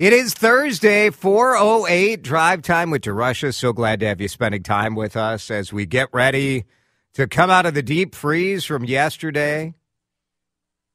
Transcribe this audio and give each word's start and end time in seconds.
It 0.00 0.14
is 0.14 0.32
Thursday, 0.32 1.10
408 1.10 2.22
drive 2.22 2.62
time 2.62 2.88
with 2.88 3.02
DeRusha. 3.02 3.52
So 3.52 3.74
glad 3.74 4.00
to 4.00 4.06
have 4.06 4.18
you 4.18 4.28
spending 4.28 4.62
time 4.62 4.94
with 4.94 5.14
us 5.14 5.50
as 5.50 5.74
we 5.74 5.84
get 5.84 6.08
ready 6.14 6.64
to 7.12 7.26
come 7.26 7.50
out 7.50 7.66
of 7.66 7.74
the 7.74 7.82
deep 7.82 8.14
freeze 8.14 8.64
from 8.64 8.86
yesterday 8.86 9.74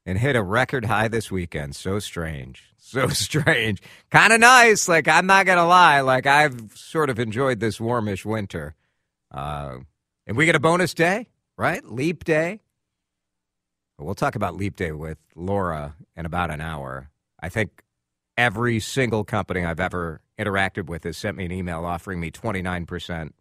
and 0.08 0.18
hit 0.18 0.36
a 0.36 0.42
record 0.42 0.86
high 0.86 1.08
this 1.08 1.30
weekend. 1.30 1.76
So 1.76 2.00
strange. 2.00 2.64
So 2.86 3.08
strange. 3.08 3.82
Kind 4.12 4.32
of 4.32 4.40
nice. 4.40 4.88
Like, 4.88 5.08
I'm 5.08 5.26
not 5.26 5.48
going 5.48 5.58
to 5.58 5.66
lie. 5.66 6.02
Like, 6.02 6.28
I've 6.28 6.72
sort 6.76 7.10
of 7.10 7.20
enjoyed 7.20 7.60
this 7.60 7.80
warmish 7.82 8.24
winter. 8.24 8.76
Uh, 9.32 9.78
and 10.28 10.38
we 10.38 10.46
get 10.46 10.54
a 10.56 10.60
bonus 10.60 10.94
day, 10.94 11.28
right? 11.58 11.84
Leap 11.84 12.24
day. 12.24 12.62
We'll 13.98 14.14
talk 14.14 14.36
about 14.36 14.56
Leap 14.56 14.76
Day 14.76 14.92
with 14.92 15.18
Laura 15.36 15.96
in 16.16 16.28
about 16.28 16.52
an 16.52 16.62
hour. 16.62 17.10
I 17.40 17.50
think 17.50 17.85
every 18.38 18.80
single 18.80 19.24
company 19.24 19.64
I've 19.64 19.80
ever 19.80 20.22
interacted 20.38 20.88
with 20.88 21.04
has 21.04 21.18
sent 21.18 21.38
me 21.38 21.46
an 21.46 21.52
email 21.52 21.86
offering 21.86 22.20
me 22.20 22.32
29% 22.32 23.32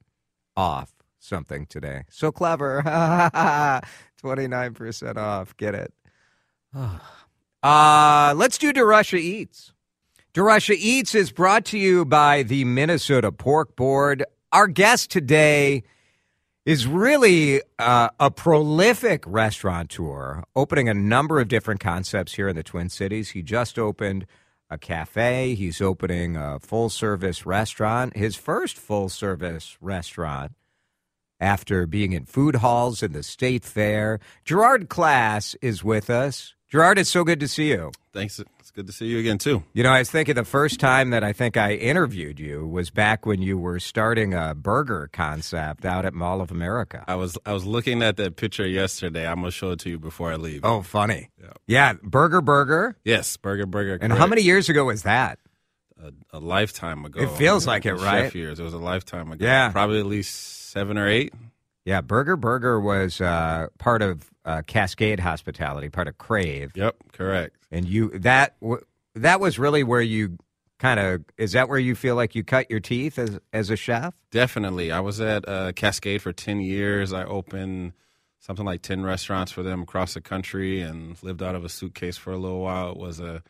off 0.57 0.93
something 1.19 1.67
today. 1.67 2.05
So 2.11 2.31
clever. 2.31 2.83
29% 4.23 5.17
off. 5.17 5.57
Get 5.57 5.75
it. 5.75 5.95
Uh, 7.63 8.35
let's 8.37 8.59
do 8.59 8.75
DeRusha 8.75 9.19
Eats. 9.19 9.73
DeRusha 10.35 10.75
Eats 10.79 11.15
is 11.15 11.33
brought 11.33 11.65
to 11.65 11.79
you 11.79 12.05
by 12.05 12.43
the 12.43 12.63
Minnesota 12.67 13.33
Pork 13.33 13.75
Board. 13.75 14.23
Our 14.53 14.67
guest 14.67 15.11
today 15.11 15.83
is 16.67 16.87
really 16.87 17.63
uh, 17.79 18.11
a 18.21 18.31
prolific 18.31 19.25
restaurateur, 19.27 20.43
opening 20.55 20.91
a 20.91 20.95
number 20.95 21.41
of 21.41 21.49
different 21.49 21.81
concepts 21.81 22.35
here 22.35 22.49
in 22.49 22.57
the 22.57 22.63
Twin 22.63 22.91
Cities. 22.91 23.31
He 23.31 23.41
just 23.41 23.79
opened 23.79 24.27
a 24.71 24.79
cafe. 24.79 25.55
He's 25.55 25.81
opening 25.81 26.37
a 26.37 26.59
full 26.61 26.89
service 26.89 27.47
restaurant, 27.47 28.17
his 28.17 28.37
first 28.37 28.77
full 28.77 29.09
service 29.09 29.77
restaurant 29.81 30.53
after 31.41 31.87
being 31.87 32.13
in 32.13 32.25
food 32.25 32.57
halls 32.57 33.03
in 33.03 33.13
the 33.13 33.23
state 33.23 33.65
fair. 33.65 34.21
Gerard 34.45 34.89
Klass 34.89 35.57
is 35.61 35.85
with 35.85 36.09
us. 36.09 36.55
Gerard, 36.69 36.99
it's 36.99 37.11
so 37.11 37.25
good 37.25 37.41
to 37.41 37.49
see 37.49 37.69
you. 37.69 37.93
Thanks. 38.13 38.41
Good 38.75 38.89
to 38.89 38.93
see 38.93 39.07
you 39.07 39.21
again, 39.21 39.39
too. 39.39 39.63
You 39.73 39.85
know, 39.85 39.91
I 39.91 40.01
was 40.01 40.11
thinking 40.11 40.35
the 40.35 40.45
first 40.45 40.81
time 40.81 41.11
that 41.11 41.23
I 41.23 41.33
think 41.33 41.57
I 41.57 41.75
interviewed 41.75 42.41
you 42.41 42.67
was 42.67 42.91
back 42.91 43.25
when 43.25 43.41
you 43.41 43.57
were 43.57 43.79
starting 43.79 44.35
a 44.35 44.53
burger 44.53 45.09
concept 45.13 45.85
out 45.85 46.05
at 46.05 46.13
Mall 46.13 46.41
of 46.41 46.51
America. 46.51 47.05
I 47.07 47.15
was 47.15 47.39
I 47.47 47.53
was 47.53 47.65
looking 47.65 48.03
at 48.03 48.17
that 48.17 48.35
picture 48.35 48.67
yesterday. 48.67 49.29
I'm 49.29 49.37
gonna 49.37 49.53
show 49.53 49.71
it 49.71 49.79
to 49.81 49.91
you 49.91 50.01
before 50.01 50.33
I 50.33 50.35
leave. 50.35 50.65
Oh, 50.65 50.83
funny. 50.83 51.31
Yeah, 51.41 51.53
yeah 51.69 51.93
Burger 52.03 52.41
Burger. 52.41 52.97
Yes, 53.05 53.37
Burger 53.37 53.67
Burger. 53.67 53.93
And 53.93 54.11
correct. 54.11 54.19
how 54.19 54.27
many 54.27 54.43
years 54.43 54.69
ago 54.69 54.87
was 54.87 55.05
that? 55.05 55.39
A, 56.03 56.11
a 56.37 56.41
lifetime 56.41 57.05
ago. 57.05 57.21
It 57.21 57.31
feels 57.31 57.69
like 57.69 57.87
it, 57.87 57.95
right? 57.95 58.25
Chef 58.25 58.35
years. 58.35 58.59
It 58.59 58.65
was 58.65 58.75
a 58.75 58.79
lifetime 58.79 59.31
ago. 59.31 59.45
Yeah, 59.45 59.71
probably 59.71 60.01
at 60.01 60.07
least 60.07 60.71
seven 60.71 60.99
or 60.99 61.07
eight. 61.07 61.33
Yeah, 61.85 62.01
Burger 62.01 62.37
Burger 62.37 62.81
was 62.81 63.21
uh, 63.21 63.69
part 63.79 64.01
of 64.03 64.31
uh, 64.45 64.63
Kaskaid 64.63 65.21
Hospitality, 65.21 65.91
part 65.91 66.09
of 66.09 66.17
Crave. 66.17 66.73
Yep, 66.75 66.97
correct. 67.13 67.57
And 67.71 67.87
you 67.87 68.11
that 68.21 68.57
that 69.15 69.41
was 69.41 69.59
really 69.59 69.85
where 69.85 70.01
you 70.01 70.39
kind 70.79 70.99
of 70.99 71.25
is 71.37 71.53
that 71.53 71.69
where 71.69 71.79
you 71.79 71.95
feel 71.95 72.15
like 72.15 72.35
you 72.35 72.43
cut 72.43 72.71
your 72.71 72.81
teeth 72.81 73.19
as 73.19 73.39
as 73.53 73.71
a 73.71 73.77
chef? 73.77 74.15
Definitely. 74.31 74.93
I 74.93 75.01
was 75.01 75.21
at 75.21 75.47
uh, 75.49 75.73
Kaskaid 75.73 76.21
for 76.21 76.33
ten 76.33 76.61
years. 76.61 77.13
I 77.13 77.25
opened 77.25 77.93
something 78.41 78.65
like 78.65 78.83
ten 78.83 79.03
restaurants 79.03 79.53
for 79.53 79.63
them 79.63 79.83
across 79.83 80.15
the 80.15 80.21
country, 80.21 80.81
and 80.81 81.23
lived 81.23 81.43
out 81.43 81.55
of 81.55 81.65
a 81.65 81.69
suitcase 81.69 82.17
for 82.17 82.33
a 82.33 82.39
little 82.39 82.61
while. 82.61 82.93
It 82.93 82.97
was 82.99 83.21
a 83.21 83.43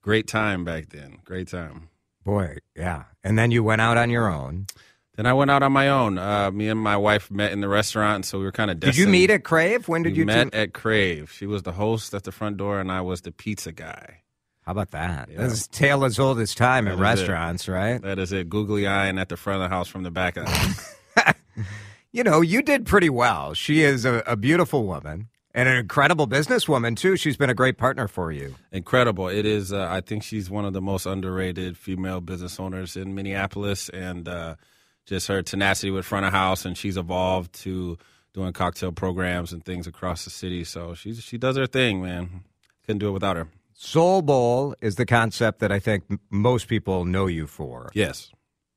great 0.00 0.26
time 0.26 0.64
back 0.64 0.88
then. 0.88 1.18
Great 1.24 1.48
time. 1.48 1.88
Boy, 2.24 2.58
yeah. 2.76 3.04
And 3.24 3.38
then 3.38 3.50
you 3.50 3.64
went 3.64 3.80
out 3.80 3.96
on 3.96 4.08
your 4.10 4.30
own. 4.30 4.66
Then 5.14 5.26
I 5.26 5.34
went 5.34 5.50
out 5.50 5.62
on 5.62 5.72
my 5.72 5.88
own. 5.88 6.16
Uh, 6.16 6.50
me 6.50 6.68
and 6.68 6.80
my 6.80 6.96
wife 6.96 7.30
met 7.30 7.52
in 7.52 7.60
the 7.60 7.68
restaurant, 7.68 8.24
so 8.24 8.38
we 8.38 8.44
were 8.44 8.52
kind 8.52 8.70
of. 8.70 8.80
Did 8.80 8.96
you 8.96 9.06
meet 9.06 9.28
at 9.30 9.44
Crave? 9.44 9.88
When 9.88 10.02
did 10.02 10.14
we 10.14 10.20
you 10.20 10.24
met 10.24 10.54
at 10.54 10.72
Crave? 10.72 11.30
She 11.30 11.46
was 11.46 11.64
the 11.64 11.72
host 11.72 12.14
at 12.14 12.24
the 12.24 12.32
front 12.32 12.56
door, 12.56 12.80
and 12.80 12.90
I 12.90 13.02
was 13.02 13.20
the 13.20 13.32
pizza 13.32 13.72
guy. 13.72 14.22
How 14.62 14.72
about 14.72 14.92
that? 14.92 15.28
Yeah. 15.30 15.42
This 15.42 15.52
is 15.52 15.66
tale 15.68 16.04
as 16.04 16.18
old 16.18 16.38
as 16.38 16.54
time 16.54 16.84
that 16.84 16.94
in 16.94 17.00
restaurants, 17.00 17.68
it. 17.68 17.72
right? 17.72 18.00
That 18.00 18.18
is 18.18 18.32
it. 18.32 18.48
Googly 18.48 18.86
eye 18.86 19.06
and 19.06 19.18
at 19.18 19.28
the 19.28 19.36
front 19.36 19.62
of 19.62 19.68
the 19.68 19.74
house 19.74 19.88
from 19.88 20.04
the 20.04 20.10
back 20.10 20.36
of 20.36 20.46
the 20.46 20.52
house. 20.52 21.34
you 22.12 22.22
know, 22.22 22.40
you 22.40 22.62
did 22.62 22.86
pretty 22.86 23.10
well. 23.10 23.54
She 23.54 23.82
is 23.82 24.04
a, 24.04 24.22
a 24.24 24.36
beautiful 24.36 24.86
woman 24.86 25.28
and 25.52 25.68
an 25.68 25.76
incredible 25.76 26.28
businesswoman 26.28 26.96
too. 26.96 27.16
She's 27.16 27.36
been 27.36 27.50
a 27.50 27.54
great 27.54 27.76
partner 27.76 28.06
for 28.06 28.30
you. 28.30 28.54
Incredible. 28.70 29.28
It 29.28 29.46
is. 29.46 29.72
Uh, 29.72 29.88
I 29.90 30.00
think 30.00 30.22
she's 30.22 30.48
one 30.48 30.64
of 30.64 30.72
the 30.72 30.80
most 30.80 31.06
underrated 31.06 31.76
female 31.76 32.20
business 32.20 32.60
owners 32.60 32.96
in 32.96 33.16
Minneapolis, 33.16 33.88
and 33.88 34.28
uh, 34.28 34.54
just 35.06 35.28
her 35.28 35.42
tenacity 35.42 35.90
with 35.90 36.04
front 36.04 36.26
of 36.26 36.32
house, 36.32 36.64
and 36.64 36.76
she's 36.76 36.96
evolved 36.96 37.52
to 37.62 37.98
doing 38.32 38.52
cocktail 38.52 38.92
programs 38.92 39.52
and 39.52 39.64
things 39.64 39.86
across 39.86 40.24
the 40.24 40.30
city. 40.30 40.64
So 40.64 40.94
she's 40.94 41.22
she 41.22 41.38
does 41.38 41.56
her 41.56 41.66
thing, 41.66 42.02
man. 42.02 42.44
Couldn't 42.86 42.98
do 42.98 43.08
it 43.08 43.12
without 43.12 43.36
her. 43.36 43.48
Soul 43.74 44.22
Bowl 44.22 44.74
is 44.80 44.96
the 44.96 45.06
concept 45.06 45.58
that 45.60 45.72
I 45.72 45.78
think 45.78 46.04
most 46.30 46.68
people 46.68 47.04
know 47.04 47.26
you 47.26 47.46
for. 47.46 47.90
Yes. 47.94 48.30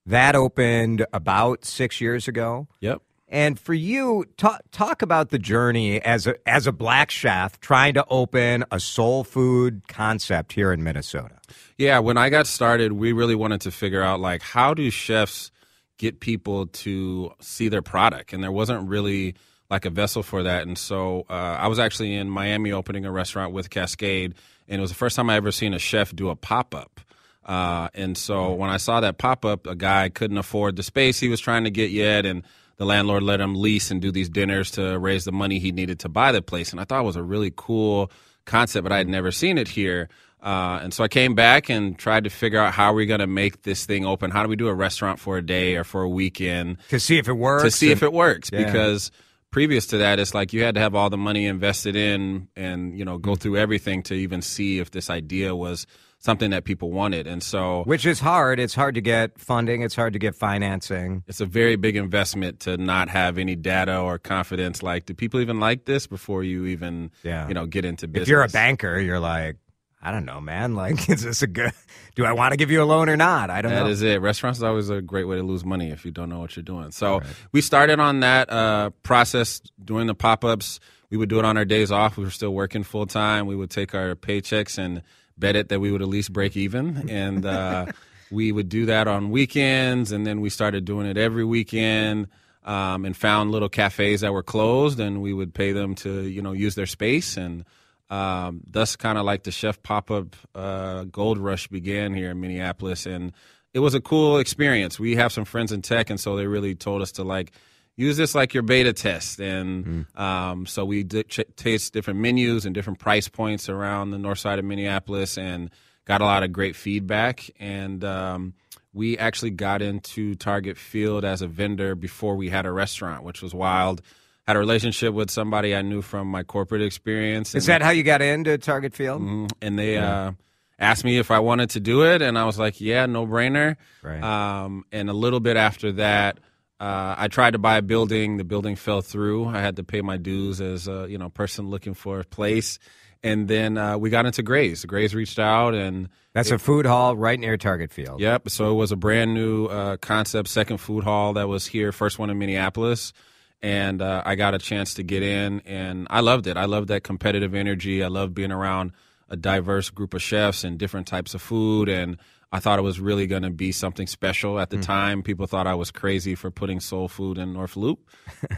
That 0.06 0.36
opened 0.36 1.06
about 1.14 1.66
six 1.66 2.00
years 2.00 2.28
ago. 2.28 2.68
Yep. 2.80 3.02
And 3.28 3.60
for 3.60 3.74
you, 3.74 4.26
talk, 4.38 4.62
talk 4.72 5.02
about 5.02 5.30
the 5.30 5.40
journey 5.40 6.00
as 6.02 6.28
a 6.28 6.36
as 6.48 6.68
a 6.68 6.72
black 6.72 7.10
chef 7.10 7.60
trying 7.60 7.96
to 7.96 8.06
open 8.08 8.64
a 8.72 8.80
soul 8.80 9.24
food 9.24 9.88
concept 9.88 10.54
here 10.54 10.72
in 10.72 10.84
Minnesota. 10.84 11.40
Yeah, 11.78 12.00
when 12.00 12.18
I 12.18 12.30
got 12.30 12.46
started, 12.46 12.94
we 12.94 13.14
really 13.14 13.36
wanted 13.36 13.62
to 13.62 13.72
figure 13.72 14.04
out 14.04 14.20
like 14.20 14.44
how 14.44 14.76
do 14.76 14.90
chefs 14.92 15.52
get 15.98 16.20
people 16.20 16.68
to 16.68 17.32
see 17.40 17.70
their 17.70 17.82
product, 17.82 18.34
and 18.34 18.44
there 18.44 18.52
wasn't 18.52 18.88
really 18.88 19.36
like 19.70 19.86
a 19.86 19.90
vessel 19.90 20.22
for 20.22 20.44
that. 20.44 20.68
And 20.68 20.78
so 20.78 21.26
uh, 21.30 21.34
I 21.34 21.68
was 21.68 21.80
actually 21.80 22.16
in 22.16 22.30
Miami 22.30 22.72
opening 22.72 23.06
a 23.06 23.12
restaurant 23.12 23.52
with 23.52 23.70
Kaskaid 23.72 24.36
and 24.68 24.80
it 24.80 24.82
was 24.82 24.92
the 24.92 24.96
first 24.96 25.16
time 25.16 25.30
I 25.30 25.36
ever 25.36 25.52
seen 25.52 25.74
a 25.74 25.80
chef 25.80 26.16
do 26.16 26.30
a 26.30 26.36
pop 26.36 26.74
up. 26.74 27.02
Uh, 27.46 27.90
and 27.94 28.18
so 28.18 28.54
when 28.54 28.70
I 28.70 28.78
saw 28.78 29.02
that 29.02 29.18
pop 29.18 29.46
up, 29.46 29.68
a 29.68 29.76
guy 29.76 30.10
couldn't 30.10 30.38
afford 30.38 30.76
the 30.76 30.84
space 30.84 31.20
he 31.20 31.30
was 31.30 31.40
trying 31.40 31.66
to 31.66 31.70
get 31.70 31.92
yet, 31.92 32.26
and 32.26 32.44
the 32.78 32.86
landlord 32.86 33.22
let 33.22 33.40
him 33.40 33.56
lease 33.56 33.92
and 33.92 34.02
do 34.02 34.12
these 34.12 34.30
dinners 34.30 34.72
to 34.72 34.98
raise 34.98 35.26
the 35.26 35.32
money 35.32 35.60
he 35.60 35.72
needed 35.72 36.00
to 36.00 36.10
buy 36.10 36.32
the 36.32 36.42
place. 36.42 36.72
And 36.72 36.82
I 36.82 36.86
thought 36.86 37.02
it 37.02 37.06
was 37.06 37.16
a 37.16 37.24
really 37.24 37.54
cool 37.56 38.12
concept, 38.46 38.84
but 38.84 38.92
I 38.92 38.98
had 38.98 39.08
never 39.08 39.32
seen 39.32 39.58
it 39.58 39.68
here. 39.68 40.10
Uh, 40.46 40.80
and 40.84 40.94
so 40.94 41.04
I 41.04 41.08
came 41.08 41.34
back 41.34 41.70
and 41.70 41.98
tried 41.98 42.26
to 42.26 42.30
figure 42.30 42.60
out 42.60 42.72
how 42.72 42.92
are 42.92 42.94
we 42.94 43.08
going 43.08 43.20
to 43.20 43.28
make 43.28 43.64
this 43.64 43.88
thing 43.88 44.06
open? 44.06 44.30
How 44.30 44.44
do 44.44 44.50
we 44.50 44.56
do 44.56 44.68
a 44.68 44.74
restaurant 44.76 45.20
for 45.20 45.38
a 45.38 45.42
day 45.42 45.76
or 45.76 45.84
for 45.84 46.04
a 46.04 46.10
weekend 46.10 46.78
to 46.90 47.00
see 47.00 47.18
if 47.18 47.28
it 47.28 47.34
works? 47.34 47.64
To 47.64 47.72
see 47.72 47.88
and, 47.88 47.94
if 47.94 48.04
it 48.04 48.14
works, 48.14 48.52
yeah. 48.54 48.64
because 48.64 49.10
previous 49.50 49.88
to 49.88 49.98
that, 49.98 50.20
it's 50.20 50.36
like 50.36 50.54
you 50.54 50.64
had 50.64 50.76
to 50.76 50.82
have 50.82 50.94
all 50.94 51.10
the 51.10 51.18
money 51.18 51.48
invested 51.48 51.96
in 51.96 52.48
and, 52.56 52.96
you 52.96 53.04
know, 53.04 53.18
go 53.18 53.32
mm. 53.32 53.40
through 53.40 53.58
everything 53.58 54.04
to 54.04 54.14
even 54.14 54.44
see 54.44 54.78
if 54.78 54.92
this 54.92 55.10
idea 55.10 55.56
was 55.56 55.88
something 56.20 56.52
that 56.52 56.64
people 56.64 56.92
wanted. 56.92 57.26
And 57.26 57.42
so 57.42 57.84
Which 57.86 58.06
is 58.06 58.20
hard. 58.20 58.60
It's 58.60 58.76
hard 58.76 58.96
to 58.96 59.02
get 59.02 59.40
funding, 59.40 59.82
it's 59.82 59.96
hard 59.96 60.14
to 60.14 60.20
get 60.20 60.36
financing. 60.36 61.24
It's 61.28 61.42
a 61.42 61.46
very 61.46 61.76
big 61.76 61.96
investment 61.96 62.60
to 62.62 62.78
not 62.78 63.10
have 63.10 63.40
any 63.40 63.56
data 63.56 64.00
or 64.00 64.20
confidence 64.20 64.84
like 64.84 65.06
do 65.06 65.16
people 65.16 65.40
even 65.40 65.60
like 65.60 65.86
this 65.86 66.06
before 66.06 66.44
you 66.44 66.66
even 66.66 67.12
yeah. 67.24 67.48
you 67.48 67.56
know 67.56 67.66
get 67.66 67.84
into 67.84 68.08
business. 68.08 68.28
If 68.28 68.30
you're 68.30 68.44
a 68.44 68.50
banker, 68.50 69.00
you're 69.00 69.20
like 69.20 69.58
I 70.06 70.12
don't 70.12 70.26
know, 70.26 70.40
man. 70.40 70.76
Like, 70.86 71.10
is 71.10 71.24
this 71.24 71.42
a 71.42 71.48
good? 71.48 71.72
Do 72.16 72.26
I 72.26 72.34
want 72.34 72.52
to 72.52 72.58
give 72.58 72.70
you 72.70 72.84
a 72.84 72.86
loan 72.86 73.10
or 73.10 73.18
not? 73.18 73.50
I 73.50 73.62
don't 73.62 73.72
that 73.72 73.80
know. 73.80 73.86
That 73.86 73.92
is 73.92 74.02
it. 74.04 74.22
Restaurants 74.22 74.60
is 74.60 74.64
always 74.64 74.90
a 74.90 75.02
great 75.02 75.24
way 75.24 75.38
to 75.38 75.42
lose 75.42 75.66
money 75.66 75.90
if 75.90 76.06
you 76.06 76.12
don't 76.12 76.30
know 76.30 76.40
what 76.40 76.56
you're 76.56 76.64
doing. 76.64 76.92
So 76.92 77.20
right. 77.20 77.28
we 77.54 77.62
started 77.62 78.00
on 78.00 78.20
that 78.20 78.50
uh, 78.52 78.92
process 79.02 79.62
doing 79.84 80.06
the 80.06 80.14
pop 80.14 80.44
ups. 80.44 80.80
We 81.10 81.18
would 81.18 81.30
do 81.30 81.40
it 81.40 81.46
on 81.46 81.58
our 81.58 81.66
days 81.66 81.92
off. 81.92 82.18
We 82.18 82.24
were 82.24 82.30
still 82.30 82.54
working 82.54 82.84
full 82.84 83.08
time. 83.08 83.48
We 83.48 83.56
would 83.56 83.72
take 83.72 83.96
our 83.96 84.16
paychecks 84.16 84.78
and 84.78 85.02
bet 85.38 85.56
it 85.56 85.70
that 85.70 85.80
we 85.80 85.92
would 85.92 86.02
at 86.02 86.08
least 86.08 86.32
break 86.32 86.56
even, 86.56 87.10
and 87.10 87.46
uh, 87.46 87.88
we 88.30 88.52
would 88.52 88.70
do 88.70 88.86
that 88.88 89.08
on 89.08 89.32
weekends. 89.32 90.12
And 90.12 90.28
then 90.28 90.42
we 90.42 90.50
started 90.50 90.86
doing 90.86 91.08
it 91.08 91.18
every 91.18 91.46
weekend. 91.46 92.28
Um, 92.64 93.06
and 93.06 93.16
found 93.16 93.52
little 93.52 93.70
cafes 93.70 94.22
that 94.22 94.34
were 94.34 94.42
closed, 94.42 95.00
and 95.00 95.22
we 95.22 95.34
would 95.34 95.54
pay 95.54 95.72
them 95.72 95.94
to 95.98 96.24
you 96.24 96.42
know 96.42 96.52
use 96.52 96.74
their 96.74 96.88
space 96.88 97.38
and 97.38 97.64
um, 98.10 98.62
thus 98.70 98.96
kind 98.96 99.18
of 99.18 99.26
like 99.26 99.44
the 99.44 99.52
chef 99.52 99.82
pop 99.82 100.12
up 100.12 100.36
uh, 100.54 101.06
gold 101.06 101.38
rush 101.38 101.68
began 101.68 102.14
here 102.14 102.32
in 102.32 102.40
Minneapolis, 102.40 103.06
and 103.06 103.32
it 103.74 103.80
was 103.80 103.94
a 103.94 104.02
cool 104.02 104.38
experience. 104.38 105.00
We 105.00 105.16
have 105.16 105.32
some 105.32 105.46
friends 105.46 105.72
in 105.72 105.82
tech, 105.82 106.10
and 106.10 106.20
so 106.20 106.36
they 106.36 106.48
really 106.48 106.76
told 106.76 107.02
us 107.02 107.14
to 107.14 107.24
like 107.24 107.52
use 107.96 108.18
this 108.18 108.36
like 108.36 108.54
your 108.54 108.64
beta 108.64 108.94
test, 108.94 109.40
and 109.40 109.86
mm. 109.86 110.20
um, 110.20 110.66
so 110.66 110.86
we 110.86 111.04
did 111.04 111.30
ch- 111.30 111.42
taste 111.56 111.94
different 111.94 112.20
menus 112.20 112.66
and 112.66 112.76
different 112.76 113.00
price 113.00 113.28
points 113.28 113.70
around 113.70 114.12
the 114.12 114.20
north 114.20 114.40
side 114.40 114.60
of 114.60 114.66
Minneapolis, 114.66 115.38
and 115.38 115.72
got 116.06 116.22
a 116.22 116.26
lot 116.26 116.44
of 116.44 116.52
great 116.52 116.76
feedback, 116.76 117.50
and 117.60 118.04
um, 118.04 118.54
we 118.94 119.18
actually 119.18 119.52
got 119.52 119.82
into 119.82 120.36
Target 120.36 120.78
Field 120.78 121.26
as 121.26 121.42
a 121.42 121.48
vendor 121.48 121.96
before 121.96 122.36
we 122.36 122.50
had 122.50 122.66
a 122.66 122.72
restaurant, 122.72 123.24
which 123.24 123.42
was 123.42 123.54
wild 123.54 124.02
had 124.48 124.56
a 124.56 124.60
relationship 124.60 125.14
with 125.14 125.32
somebody 125.32 125.76
I 125.76 125.82
knew 125.82 126.02
from 126.02 126.28
my 126.28 126.44
corporate 126.44 126.82
experience. 126.82 127.56
Is 127.56 127.66
that 127.66 127.82
how 127.82 127.90
you 127.90 128.04
got 128.04 128.22
into 128.22 128.58
Target 128.58 128.94
Field? 128.94 129.22
Mm-hmm. 129.22 129.46
And 129.62 129.80
they 129.80 129.96
yeah. 129.96 130.20
uh, 130.20 130.32
asked 130.78 131.04
me 131.04 131.18
if 131.18 131.32
I 131.32 131.40
wanted 131.40 131.72
to 131.72 131.80
do 131.80 132.06
it, 132.06 132.22
and 132.22 132.38
I 132.38 132.46
was 132.46 132.60
like, 132.60 132.80
"Yeah, 132.80 133.06
no 133.08 133.26
brainer." 133.26 133.76
Right. 134.04 134.22
Um, 134.22 134.86
and 134.92 135.10
a 135.10 135.14
little 135.14 135.40
bit 135.40 135.58
after 135.58 135.94
that, 135.94 136.40
uh, 136.80 137.16
I 137.18 137.28
tried 137.28 137.52
to 137.52 137.60
buy 137.60 137.78
a 137.78 137.82
building. 137.82 138.38
The 138.38 138.44
building 138.44 138.76
fell 138.76 139.02
through. 139.02 139.48
I 139.48 139.62
had 139.62 139.78
to 139.78 139.84
pay 139.84 140.02
my 140.02 140.18
dues 140.18 140.62
as 140.62 140.88
a 140.88 141.08
you 141.10 141.18
know 141.18 141.30
person 141.30 141.70
looking 141.70 141.96
for 141.96 142.20
a 142.20 142.24
place. 142.24 142.80
And 143.24 143.48
then 143.48 143.76
uh, 143.76 143.98
we 143.98 144.12
got 144.12 144.28
into 144.28 144.44
Graze. 144.44 144.86
Graze 144.86 145.16
reached 145.16 145.40
out, 145.40 145.74
and 145.74 146.10
that's 146.34 146.52
it, 146.52 146.56
a 146.56 146.60
food 146.60 146.86
hall 146.86 147.18
right 147.18 147.40
near 147.40 147.58
Target 147.58 147.92
Field. 147.92 148.20
Yep. 148.20 148.50
So 148.50 148.70
it 148.70 148.76
was 148.76 148.92
a 148.92 148.96
brand 148.96 149.34
new 149.34 149.66
uh, 149.66 149.98
concept, 149.98 150.48
second 150.48 150.78
food 150.78 151.04
hall 151.04 151.34
that 151.34 151.48
was 151.48 151.66
here, 151.66 151.92
first 151.92 152.20
one 152.20 152.30
in 152.30 152.38
Minneapolis 152.38 153.14
and 153.62 154.02
uh, 154.02 154.22
I 154.26 154.36
got 154.36 154.54
a 154.54 154.60
chance 154.60 154.94
to 154.96 155.04
get 155.04 155.24
in, 155.24 155.62
and 155.62 156.08
I 156.10 156.22
loved 156.22 156.48
it. 156.48 156.58
I 156.58 156.66
loved 156.66 156.90
that 156.90 157.04
competitive 157.04 157.56
energy. 157.56 158.04
I 158.04 158.08
loved 158.08 158.34
being 158.34 158.52
around 158.52 158.92
a 159.30 159.36
diverse 159.36 159.90
group 159.90 160.14
of 160.14 160.22
chefs 160.22 160.64
and 160.64 160.78
different 160.78 161.08
types 161.08 161.34
of 161.34 161.42
food, 161.42 161.90
and 161.90 162.18
I 162.52 162.60
thought 162.60 162.80
it 162.80 162.84
was 162.84 163.00
really 163.00 163.28
going 163.28 163.42
to 163.44 163.50
be 163.50 163.72
something 163.72 164.08
special. 164.08 164.60
At 164.60 164.70
the 164.70 164.78
mm. 164.78 164.84
time, 164.84 165.24
people 165.24 165.48
thought 165.48 165.68
I 165.68 165.76
was 165.76 165.92
crazy 165.92 166.36
for 166.36 166.52
putting 166.52 166.80
soul 166.80 167.08
food 167.08 167.38
in 167.38 167.54
North 167.54 167.76
Loop, 167.76 168.08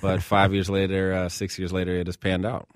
but 0.01 0.21
five 0.33 0.53
years 0.53 0.69
later, 0.69 1.13
uh, 1.13 1.29
six 1.29 1.57
years 1.57 1.71
later, 1.71 1.95
it 1.95 2.07
has 2.07 2.17
panned 2.17 2.45
out. 2.45 2.67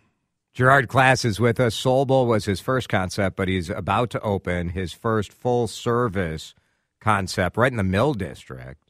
Gerard 0.53 0.89
Klass 0.89 1.23
is 1.23 1.39
with 1.39 1.59
us. 1.59 1.75
Soul 1.75 2.06
Bowl 2.06 2.27
was 2.27 2.45
his 2.45 2.59
first 2.59 2.89
concept, 2.89 3.38
but 3.38 3.47
he's 3.47 3.69
about 3.69 4.09
to 4.12 4.21
open 4.21 4.69
his 4.69 4.91
first 4.91 5.31
full 5.31 5.68
service 5.68 6.53
concept 7.00 7.56
right 7.56 7.71
in 7.71 7.77
the 7.77 7.83
Mill 7.83 8.13
District. 8.13 8.81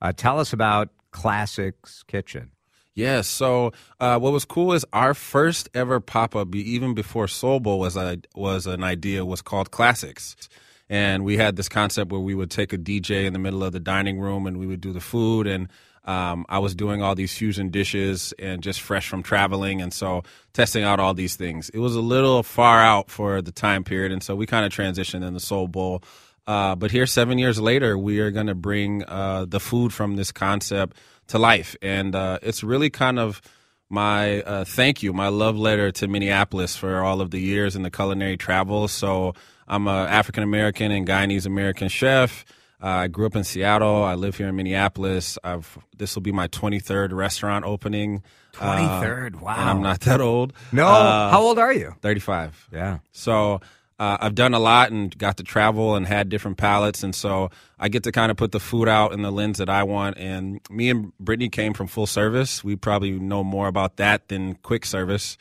Uh, 0.00 0.12
tell 0.12 0.38
us 0.38 0.52
about 0.52 0.90
Klassics 1.12 2.06
Kitchen. 2.06 2.50
Yeah. 2.96 3.20
So 3.20 3.72
uh, 4.00 4.18
what 4.18 4.32
was 4.32 4.44
cool 4.44 4.72
is 4.72 4.84
our 4.92 5.14
first 5.14 5.68
ever 5.74 6.00
pop 6.00 6.34
up, 6.34 6.52
even 6.54 6.94
before 6.94 7.28
Soul 7.28 7.60
Bowl 7.60 7.78
was 7.78 7.94
a, 7.94 8.18
was 8.34 8.66
an 8.66 8.82
idea, 8.82 9.24
was 9.24 9.42
called 9.42 9.70
Klassics, 9.70 10.48
and 10.88 11.22
we 11.22 11.36
had 11.36 11.56
this 11.56 11.68
concept 11.68 12.10
where 12.10 12.20
we 12.20 12.34
would 12.34 12.50
take 12.50 12.72
a 12.72 12.78
DJ 12.78 13.26
in 13.26 13.34
the 13.34 13.38
middle 13.38 13.62
of 13.62 13.72
the 13.72 13.80
dining 13.80 14.18
room 14.18 14.46
and 14.46 14.56
we 14.58 14.66
would 14.66 14.80
do 14.80 14.92
the 14.92 15.00
food 15.00 15.46
and. 15.46 15.68
Um, 16.08 16.46
I 16.48 16.60
was 16.60 16.76
doing 16.76 17.02
all 17.02 17.16
these 17.16 17.36
fusion 17.36 17.70
dishes 17.70 18.32
and 18.38 18.62
just 18.62 18.80
fresh 18.80 19.08
from 19.08 19.24
traveling, 19.24 19.82
and 19.82 19.92
so 19.92 20.22
testing 20.52 20.84
out 20.84 21.00
all 21.00 21.14
these 21.14 21.34
things. 21.34 21.68
It 21.70 21.80
was 21.80 21.96
a 21.96 22.00
little 22.00 22.44
far 22.44 22.80
out 22.80 23.10
for 23.10 23.42
the 23.42 23.50
time 23.50 23.82
period, 23.82 24.12
and 24.12 24.22
so 24.22 24.36
we 24.36 24.46
kind 24.46 24.64
of 24.64 24.70
transitioned 24.70 25.26
in 25.26 25.34
the 25.34 25.40
Soul 25.40 25.66
Bowl. 25.66 26.04
Uh, 26.46 26.76
but 26.76 26.92
here, 26.92 27.06
seven 27.06 27.38
years 27.38 27.58
later, 27.58 27.98
we 27.98 28.20
are 28.20 28.30
going 28.30 28.46
to 28.46 28.54
bring 28.54 29.02
uh, 29.04 29.46
the 29.48 29.58
food 29.58 29.92
from 29.92 30.14
this 30.14 30.30
concept 30.30 30.96
to 31.28 31.38
life. 31.38 31.76
And 31.82 32.14
uh, 32.14 32.38
it's 32.42 32.62
really 32.62 32.90
kind 32.90 33.18
of 33.18 33.40
my 33.88 34.42
uh, 34.42 34.64
thank 34.64 35.02
you, 35.02 35.12
my 35.12 35.28
love 35.28 35.56
letter 35.56 35.92
to 35.92 36.08
Minneapolis 36.08 36.76
for 36.76 37.02
all 37.02 37.20
of 37.20 37.30
the 37.30 37.40
years 37.40 37.76
and 37.76 37.84
the 37.84 37.90
culinary 37.90 38.36
travel. 38.36 38.88
So 38.88 39.34
I'm 39.68 39.86
an 39.86 40.08
African 40.08 40.42
American 40.42 40.90
and 40.90 41.06
Guyanese 41.06 41.46
American 41.46 41.88
chef. 41.88 42.44
Uh, 42.82 42.88
I 42.88 43.08
grew 43.08 43.26
up 43.26 43.34
in 43.34 43.44
Seattle. 43.44 44.04
I 44.04 44.14
live 44.14 44.36
here 44.36 44.48
in 44.48 44.56
Minneapolis. 44.56 45.38
I've 45.42 45.78
this 45.96 46.14
will 46.14 46.22
be 46.22 46.32
my 46.32 46.48
23rd 46.48 47.12
restaurant 47.12 47.64
opening. 47.64 48.22
23rd, 48.52 49.40
wow! 49.40 49.54
And 49.56 49.70
I'm 49.70 49.82
not 49.82 50.00
that 50.00 50.20
old. 50.20 50.52
No, 50.72 50.86
uh, 50.86 51.30
how 51.30 51.40
old 51.42 51.58
are 51.58 51.72
you? 51.72 51.94
35. 52.02 52.68
Yeah. 52.72 52.98
So 53.12 53.60
uh, 53.98 54.18
I've 54.20 54.34
done 54.34 54.52
a 54.52 54.58
lot 54.58 54.90
and 54.90 55.16
got 55.16 55.38
to 55.38 55.42
travel 55.42 55.94
and 55.94 56.06
had 56.06 56.28
different 56.28 56.58
palates, 56.58 57.02
and 57.02 57.14
so 57.14 57.50
I 57.78 57.88
get 57.88 58.02
to 58.02 58.12
kind 58.12 58.30
of 58.30 58.36
put 58.36 58.52
the 58.52 58.60
food 58.60 58.88
out 58.88 59.12
in 59.12 59.22
the 59.22 59.32
lens 59.32 59.58
that 59.58 59.70
I 59.70 59.84
want. 59.84 60.18
And 60.18 60.60
me 60.70 60.90
and 60.90 61.16
Brittany 61.18 61.48
came 61.48 61.72
from 61.72 61.86
full 61.86 62.06
service. 62.06 62.62
We 62.62 62.76
probably 62.76 63.12
know 63.12 63.42
more 63.42 63.68
about 63.68 63.96
that 63.96 64.28
than 64.28 64.56
quick 64.56 64.84
service 64.84 65.38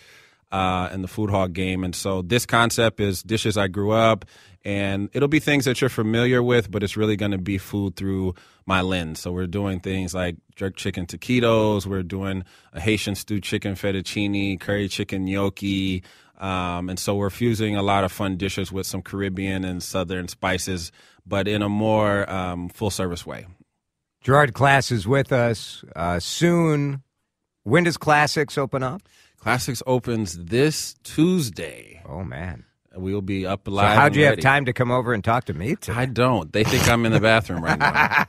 uh, 0.51 0.89
in 0.93 1.01
the 1.01 1.07
food 1.09 1.29
hall 1.29 1.49
game. 1.49 1.83
And 1.83 1.93
so 1.93 2.21
this 2.21 2.45
concept 2.45 3.01
is 3.01 3.21
dishes 3.23 3.57
I 3.57 3.67
grew 3.67 3.91
up, 3.91 4.23
and 4.63 5.09
it'll 5.11 5.27
be 5.27 5.39
things 5.39 5.65
that 5.65 5.81
you're 5.81 5.89
familiar 5.89 6.41
with, 6.41 6.71
but 6.71 6.81
it's 6.81 6.95
really 6.95 7.17
going 7.17 7.31
to 7.31 7.37
be 7.37 7.57
food 7.57 7.97
through 7.97 8.35
my 8.65 8.81
lens. 8.81 9.19
So 9.19 9.33
we're 9.33 9.47
doing 9.47 9.81
things 9.81 10.15
like 10.15 10.37
jerk 10.55 10.77
chicken 10.77 11.05
taquitos. 11.05 11.85
We're 11.85 12.03
doing 12.03 12.45
a 12.71 12.79
Haitian 12.79 13.15
stewed 13.15 13.43
chicken 13.43 13.75
fettuccine, 13.75 14.59
curry 14.59 14.87
chicken 14.87 15.25
gnocchi. 15.25 16.03
Um, 16.37 16.89
and 16.89 16.99
so 16.99 17.15
we're 17.15 17.29
fusing 17.29 17.75
a 17.75 17.81
lot 17.81 18.03
of 18.03 18.11
fun 18.11 18.37
dishes 18.37 18.71
with 18.71 18.85
some 18.85 19.01
Caribbean 19.01 19.63
and 19.63 19.81
Southern 19.81 20.27
spices, 20.27 20.91
but 21.25 21.47
in 21.47 21.61
a 21.61 21.69
more 21.69 22.29
um, 22.29 22.69
full 22.69 22.89
service 22.89 23.25
way. 23.25 23.45
Gerard 24.21 24.53
Klass 24.53 24.91
is 24.91 25.07
with 25.07 25.31
us 25.31 25.83
uh, 25.95 26.19
soon. 26.19 27.03
When 27.63 27.83
does 27.83 27.97
Klassics 27.97 28.57
open 28.57 28.83
up? 28.83 29.01
Klassics 29.41 29.81
opens 29.85 30.37
this 30.45 30.95
Tuesday. 31.03 32.01
Oh, 32.07 32.23
man. 32.23 32.65
We'll 32.95 33.21
be 33.21 33.45
up 33.45 33.67
live. 33.67 33.93
So 33.93 33.99
how'd 33.99 34.15
you 34.15 34.25
have 34.25 34.39
time 34.39 34.65
to 34.65 34.73
come 34.73 34.89
over 34.89 35.13
and 35.13 35.23
talk 35.23 35.45
to 35.45 35.53
me 35.53 35.75
today? 35.75 35.97
I 35.97 36.05
don't. 36.05 36.51
They 36.51 36.63
think 36.63 36.87
I'm 36.89 37.05
in 37.05 37.11
the 37.11 37.19
bathroom 37.19 37.63
right 37.63 37.77
now. 37.77 38.25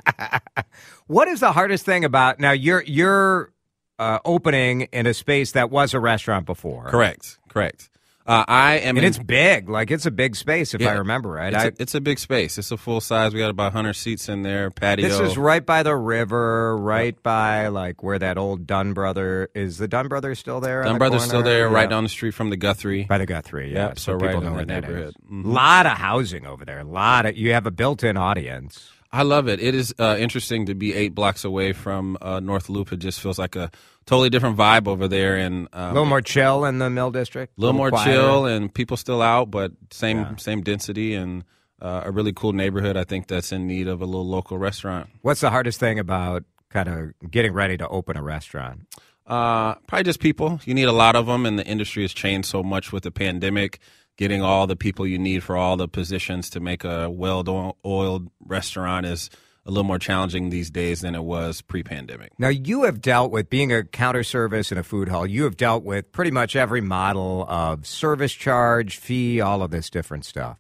what 1.07 1.29
is 1.29 1.41
the 1.41 1.53
hardest 1.53 1.85
thing 1.85 2.05
about 2.05 2.41
now? 2.41 2.51
You're 2.51 2.83
you're 2.83 3.53
uh, 3.99 4.19
opening 4.25 4.83
in 4.93 5.07
a 5.07 5.15
space 5.15 5.53
that 5.53 5.71
was 5.71 5.95
a 5.95 6.01
restaurant 6.01 6.47
before. 6.47 6.87
Correct. 6.87 7.39
Correct. 7.49 7.89
Uh, 8.27 8.45
I 8.49 8.79
am, 8.79 8.97
and 8.97 8.99
in, 8.99 9.05
it's 9.05 9.19
big. 9.19 9.69
Like 9.69 9.93
it's 9.93 10.05
a 10.05 10.11
big 10.11 10.35
space, 10.35 10.75
if 10.75 10.81
yeah, 10.81 10.91
I 10.91 10.95
remember 10.95 11.31
right. 11.31 11.55
It's, 11.55 11.63
I, 11.63 11.67
a, 11.69 11.73
it's 11.79 11.95
a 11.95 12.01
big 12.01 12.19
space. 12.19 12.59
It's 12.59 12.73
a 12.73 12.77
full 12.77 13.01
size. 13.01 13.33
We 13.33 13.39
got 13.39 13.51
about 13.51 13.73
100 13.73 13.93
seats 13.95 14.29
in 14.29 14.43
there. 14.43 14.71
Patio. 14.71 15.09
This 15.09 15.21
is 15.21 15.39
right 15.39 15.65
by 15.65 15.85
the 15.85 15.95
river, 15.95 16.77
right 16.77 17.15
yep. 17.15 17.23
by 17.23 17.69
like 17.69 18.03
where 18.03 18.19
that 18.19 18.37
old 18.37 18.67
Dunn 18.67 18.95
brother 18.95 19.49
is. 19.55 19.79
The 19.79 19.87
Dunn 19.87 20.09
brothers 20.09 20.41
still 20.41 20.59
there? 20.59 20.83
Dunn 20.83 20.95
the 20.95 20.99
brothers 20.99 21.21
corner? 21.21 21.29
still 21.29 21.43
there, 21.45 21.69
yeah. 21.69 21.75
right 21.75 21.89
down 21.89 22.03
the 22.03 22.09
street 22.09 22.33
from 22.33 22.51
the 22.51 22.57
Guthrie. 22.57 23.05
By 23.05 23.19
the 23.19 23.27
Guthrie, 23.27 23.73
yeah. 23.73 23.89
Yep, 23.89 23.99
so, 24.01 24.05
so 24.05 24.13
right 24.15 24.29
people 24.29 24.41
know 24.41 24.53
where 24.53 24.65
that 24.65 24.81
neighborhood. 24.83 25.15
A 25.17 25.33
mm-hmm. 25.33 25.53
lot 25.53 25.87
of 25.87 25.93
housing 25.93 26.47
over 26.47 26.65
there. 26.65 26.81
A 26.81 26.85
lot 26.85 27.27
of 27.27 27.37
you 27.37 27.53
have 27.53 27.67
a 27.67 27.71
built-in 27.71 28.17
audience. 28.17 28.91
I 29.13 29.23
love 29.23 29.49
it. 29.49 29.61
It 29.61 29.75
is 29.75 29.95
uh, 29.99 30.17
interesting 30.19 30.67
to 30.67 30.75
be 30.75 30.95
eight 30.95 31.15
blocks 31.15 31.45
away 31.45 31.73
from 31.73 32.19
uh, 32.21 32.41
North 32.41 32.69
Loop. 32.69 32.93
It 32.93 32.99
just 32.99 33.21
feels 33.21 33.39
like 33.39 33.57
a 33.57 33.71
totally 34.05 34.31
different 34.31 34.57
vibe 34.57 34.89
over 34.89 35.09
there, 35.09 35.37
and 35.37 35.69
um, 35.73 35.83
a 35.83 35.93
little 35.93 36.07
more 36.07 36.21
chill 36.21 36.65
in 36.65 36.79
the 36.79 36.91
Mill 36.91 37.11
District. 37.11 37.53
A 37.57 37.61
little, 37.61 37.75
little 37.75 37.79
more 37.79 37.91
quieter. 37.91 38.13
chill, 38.13 38.47
and 38.47 38.73
people 38.73 38.97
still 38.97 39.23
out, 39.23 39.51
but 39.51 39.73
same 39.91 40.19
yeah. 40.19 40.37
same 40.37 40.63
density 40.63 41.15
and 41.15 41.45
uh, 41.81 42.03
a 42.05 42.11
really 42.11 42.33
cool 42.33 42.53
neighborhood. 42.53 42.97
I 42.97 43.05
think 43.05 43.29
that's 43.29 43.53
in 43.53 43.67
need 43.67 43.89
of 43.89 44.01
a 44.01 44.07
little 44.07 44.27
local 44.27 44.59
restaurant. 44.59 45.09
What's 45.23 45.41
the 45.41 45.51
hardest 45.51 45.81
thing 45.81 45.99
about 45.99 46.45
kind 46.71 46.89
of 46.89 47.31
getting 47.31 47.53
ready 47.53 47.77
to 47.77 47.89
open 47.89 48.17
a 48.17 48.23
restaurant? 48.23 48.87
Uh, 49.27 49.75
probably 49.87 50.05
just 50.05 50.21
people. 50.21 50.61
You 50.65 50.75
need 50.75 50.85
a 50.85 50.93
lot 50.93 51.17
of 51.17 51.27
them, 51.27 51.47
and 51.47 51.59
the 51.59 51.67
industry 51.67 52.03
has 52.03 52.13
changed 52.13 52.49
so 52.49 52.63
much 52.63 52.93
with 52.93 53.03
the 53.03 53.11
pandemic 53.11 53.81
getting 54.17 54.43
all 54.43 54.67
the 54.67 54.77
people 54.77 55.07
you 55.07 55.19
need 55.19 55.43
for 55.43 55.57
all 55.57 55.77
the 55.77 55.89
positions 55.89 56.51
to 56.51 56.61
make 56.61 56.85
a 56.85 57.11
well-oiled 57.11 58.31
restaurant 58.45 59.07
is 59.07 59.31
a 59.67 59.71
little 59.71 59.85
more 59.85 59.99
challenging 59.99 60.51
these 60.51 60.71
days 60.71 61.01
than 61.01 61.15
it 61.15 61.25
was 61.25 61.61
pre-pandemic. 61.61 62.31
Now 62.39 62.49
you 62.49 62.85
have 62.85 63.01
dealt 63.01 63.33
with 63.33 63.51
being 63.51 63.73
a 63.73 63.83
counter 63.83 64.23
service 64.23 64.71
in 64.71 64.79
a 64.79 64.85
food 64.85 65.09
hall. 65.09 65.27
You 65.27 65.43
have 65.45 65.57
dealt 65.57 65.83
with 65.83 66.13
pretty 66.13 66.31
much 66.31 66.55
every 66.55 66.81
model 66.81 67.45
of 67.49 67.85
service 67.85 68.33
charge, 68.33 68.97
fee, 68.97 69.41
all 69.41 69.63
of 69.63 69.73
this 69.73 69.91
different 69.91 70.25
stuff. 70.25 70.59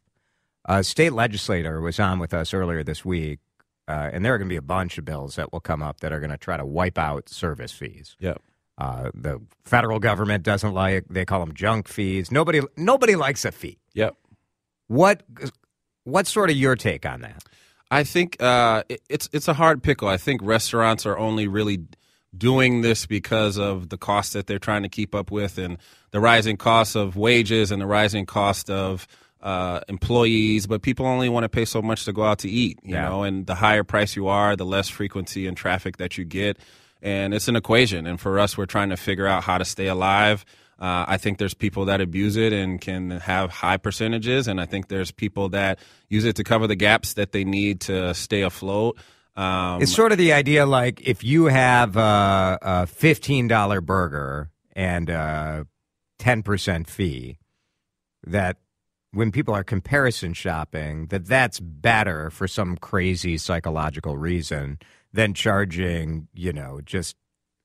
A 0.64 0.82
state 0.82 1.12
legislator 1.12 1.80
was 1.80 2.00
on 2.00 2.18
with 2.18 2.34
us 2.34 2.52
earlier 2.52 2.82
this 2.82 3.04
week, 3.04 3.38
uh, 3.86 4.10
and 4.12 4.24
there 4.24 4.34
are 4.34 4.38
going 4.38 4.48
to 4.48 4.52
be 4.52 4.56
a 4.56 4.62
bunch 4.62 4.98
of 4.98 5.04
bills 5.04 5.36
that 5.36 5.52
will 5.52 5.60
come 5.60 5.80
up 5.80 6.00
that 6.00 6.12
are 6.12 6.18
going 6.18 6.30
to 6.30 6.36
try 6.36 6.56
to 6.56 6.66
wipe 6.66 6.98
out 6.98 7.28
service 7.28 7.70
fees. 7.70 8.16
Yep. 8.18 8.42
Uh, 8.78 9.10
the 9.14 9.40
federal 9.64 9.98
government 9.98 10.44
doesn't 10.44 10.74
like. 10.74 11.06
They 11.08 11.24
call 11.24 11.40
them 11.40 11.54
junk 11.54 11.88
fees. 11.88 12.30
Nobody 12.30 12.60
nobody 12.76 13.16
likes 13.16 13.44
a 13.44 13.52
fee. 13.52 13.78
Yep. 13.94 14.16
What 14.88 15.22
what's 16.04 16.30
sort 16.30 16.50
of 16.50 16.56
your 16.56 16.76
take 16.76 17.06
on 17.06 17.22
that? 17.22 17.42
I 17.90 18.04
think 18.04 18.40
uh, 18.42 18.82
it, 18.88 19.00
it's 19.08 19.30
it's 19.32 19.48
a 19.48 19.54
hard 19.54 19.82
pickle. 19.82 20.08
I 20.08 20.18
think 20.18 20.42
restaurants 20.42 21.06
are 21.06 21.16
only 21.16 21.48
really 21.48 21.86
doing 22.36 22.82
this 22.82 23.06
because 23.06 23.58
of 23.58 23.88
the 23.88 23.96
cost 23.96 24.34
that 24.34 24.46
they're 24.46 24.58
trying 24.58 24.82
to 24.82 24.90
keep 24.90 25.14
up 25.14 25.30
with 25.30 25.56
and 25.56 25.78
the 26.10 26.20
rising 26.20 26.58
cost 26.58 26.96
of 26.96 27.16
wages 27.16 27.70
and 27.70 27.80
the 27.80 27.86
rising 27.86 28.26
cost 28.26 28.68
of 28.68 29.06
uh, 29.40 29.80
employees. 29.88 30.66
But 30.66 30.82
people 30.82 31.06
only 31.06 31.30
want 31.30 31.44
to 31.44 31.48
pay 31.48 31.64
so 31.64 31.80
much 31.80 32.04
to 32.04 32.12
go 32.12 32.24
out 32.24 32.40
to 32.40 32.50
eat, 32.50 32.78
you 32.82 32.94
yeah. 32.94 33.08
know. 33.08 33.22
And 33.22 33.46
the 33.46 33.54
higher 33.54 33.84
price 33.84 34.16
you 34.16 34.28
are, 34.28 34.54
the 34.54 34.66
less 34.66 34.90
frequency 34.90 35.46
and 35.46 35.56
traffic 35.56 35.96
that 35.96 36.18
you 36.18 36.24
get 36.24 36.58
and 37.02 37.34
it's 37.34 37.48
an 37.48 37.56
equation. 37.56 38.06
And 38.06 38.20
for 38.20 38.38
us, 38.38 38.56
we're 38.56 38.66
trying 38.66 38.90
to 38.90 38.96
figure 38.96 39.26
out 39.26 39.44
how 39.44 39.58
to 39.58 39.64
stay 39.64 39.86
alive. 39.86 40.44
Uh, 40.78 41.06
I 41.08 41.16
think 41.16 41.38
there's 41.38 41.54
people 41.54 41.86
that 41.86 42.00
abuse 42.00 42.36
it 42.36 42.52
and 42.52 42.80
can 42.80 43.10
have 43.10 43.50
high 43.50 43.78
percentages, 43.78 44.46
and 44.46 44.60
I 44.60 44.66
think 44.66 44.88
there's 44.88 45.10
people 45.10 45.48
that 45.50 45.78
use 46.10 46.24
it 46.24 46.36
to 46.36 46.44
cover 46.44 46.66
the 46.66 46.76
gaps 46.76 47.14
that 47.14 47.32
they 47.32 47.44
need 47.44 47.80
to 47.82 48.12
stay 48.12 48.42
afloat. 48.42 48.98
Um, 49.36 49.82
it's 49.82 49.94
sort 49.94 50.12
of 50.12 50.18
the 50.18 50.32
idea 50.32 50.66
like 50.66 51.00
if 51.06 51.24
you 51.24 51.46
have 51.46 51.96
a, 51.96 52.58
a 52.60 52.86
$15 52.86 53.84
burger 53.84 54.50
and 54.74 55.08
a 55.10 55.66
10% 56.18 56.86
fee, 56.86 57.38
that 58.26 58.56
when 59.12 59.32
people 59.32 59.54
are 59.54 59.64
comparison 59.64 60.34
shopping, 60.34 61.06
that 61.06 61.26
that's 61.26 61.58
better 61.60 62.30
for 62.30 62.46
some 62.46 62.76
crazy 62.76 63.38
psychological 63.38 64.16
reason 64.16 64.78
than 65.16 65.32
charging, 65.32 66.28
you 66.34 66.52
know, 66.52 66.80
just 66.84 67.16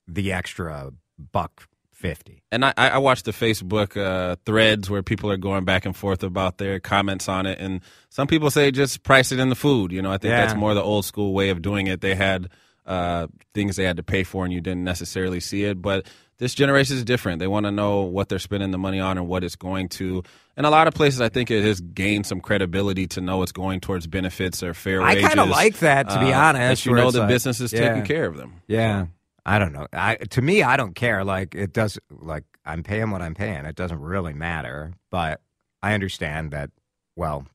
the 0.07 0.31
extra 0.31 0.91
buck 1.33 1.67
50. 1.91 2.41
And 2.49 2.63
I, 2.63 2.73
I 2.77 2.97
watched 2.97 3.25
the 3.25 3.31
Facebook 3.31 3.97
uh, 3.97 4.37
threads 4.45 4.89
where 4.89 5.03
people 5.03 5.29
are 5.29 5.37
going 5.37 5.65
back 5.65 5.85
and 5.85 5.95
forth 5.95 6.23
about 6.23 6.57
their 6.57 6.79
comments 6.79 7.27
on 7.27 7.45
it. 7.45 7.59
And 7.59 7.81
some 8.09 8.25
people 8.25 8.49
say 8.49 8.71
just 8.71 9.03
price 9.03 9.33
it 9.33 9.39
in 9.39 9.49
the 9.49 9.55
food. 9.55 9.91
You 9.91 10.01
know, 10.01 10.11
I 10.11 10.17
think 10.17 10.31
yeah. 10.31 10.45
that's 10.45 10.57
more 10.57 10.73
the 10.73 10.81
old 10.81 11.03
school 11.03 11.33
way 11.33 11.49
of 11.49 11.61
doing 11.61 11.87
it. 11.87 11.99
They 11.99 12.15
had 12.15 12.49
uh, 12.85 13.27
things 13.53 13.75
they 13.75 13.83
had 13.83 13.97
to 13.97 14.03
pay 14.03 14.23
for 14.23 14.43
and 14.43 14.53
you 14.53 14.61
didn't 14.61 14.83
necessarily 14.83 15.39
see 15.39 15.63
it. 15.63 15.81
But 15.81 16.07
this 16.37 16.55
generation 16.55 16.97
is 16.97 17.03
different. 17.03 17.39
They 17.39 17.47
want 17.47 17.67
to 17.67 17.71
know 17.71 18.01
what 18.01 18.27
they're 18.27 18.39
spending 18.39 18.71
the 18.71 18.77
money 18.77 18.99
on 18.99 19.17
and 19.17 19.27
what 19.27 19.43
it's 19.43 19.55
going 19.55 19.89
to. 19.89 20.23
And 20.57 20.65
a 20.65 20.69
lot 20.69 20.87
of 20.87 20.93
places, 20.93 21.21
I 21.21 21.29
think 21.29 21.51
it 21.51 21.63
has 21.63 21.79
gained 21.79 22.25
some 22.25 22.41
credibility 22.41 23.07
to 23.07 23.21
know 23.21 23.43
it's 23.43 23.51
going 23.51 23.79
towards 23.79 24.07
benefits 24.07 24.63
or 24.63 24.73
fair 24.73 25.01
wages. 25.01 25.23
I 25.23 25.27
kind 25.27 25.39
of 25.39 25.49
like 25.49 25.77
that, 25.79 26.09
to 26.09 26.19
be 26.19 26.33
uh, 26.33 26.39
honest. 26.39 26.83
That 26.83 26.89
you 26.89 26.95
know 26.95 27.11
the 27.11 27.19
like, 27.19 27.29
business 27.29 27.61
is 27.61 27.71
yeah. 27.71 27.89
taking 27.89 28.05
care 28.05 28.25
of 28.25 28.37
them. 28.37 28.61
Yeah. 28.67 29.05
I 29.45 29.59
don't 29.59 29.73
know. 29.73 29.87
I 29.93 30.15
to 30.15 30.41
me, 30.41 30.63
I 30.63 30.77
don't 30.77 30.93
care. 30.93 31.23
Like 31.23 31.55
it 31.55 31.73
does. 31.73 31.97
Like 32.09 32.43
I'm 32.65 32.83
paying 32.83 33.11
what 33.11 33.21
I'm 33.21 33.33
paying. 33.33 33.65
It 33.65 33.75
doesn't 33.75 33.99
really 33.99 34.33
matter. 34.33 34.93
But 35.09 35.41
I 35.81 35.93
understand 35.93 36.51
that. 36.51 36.69
Well, 37.15 37.45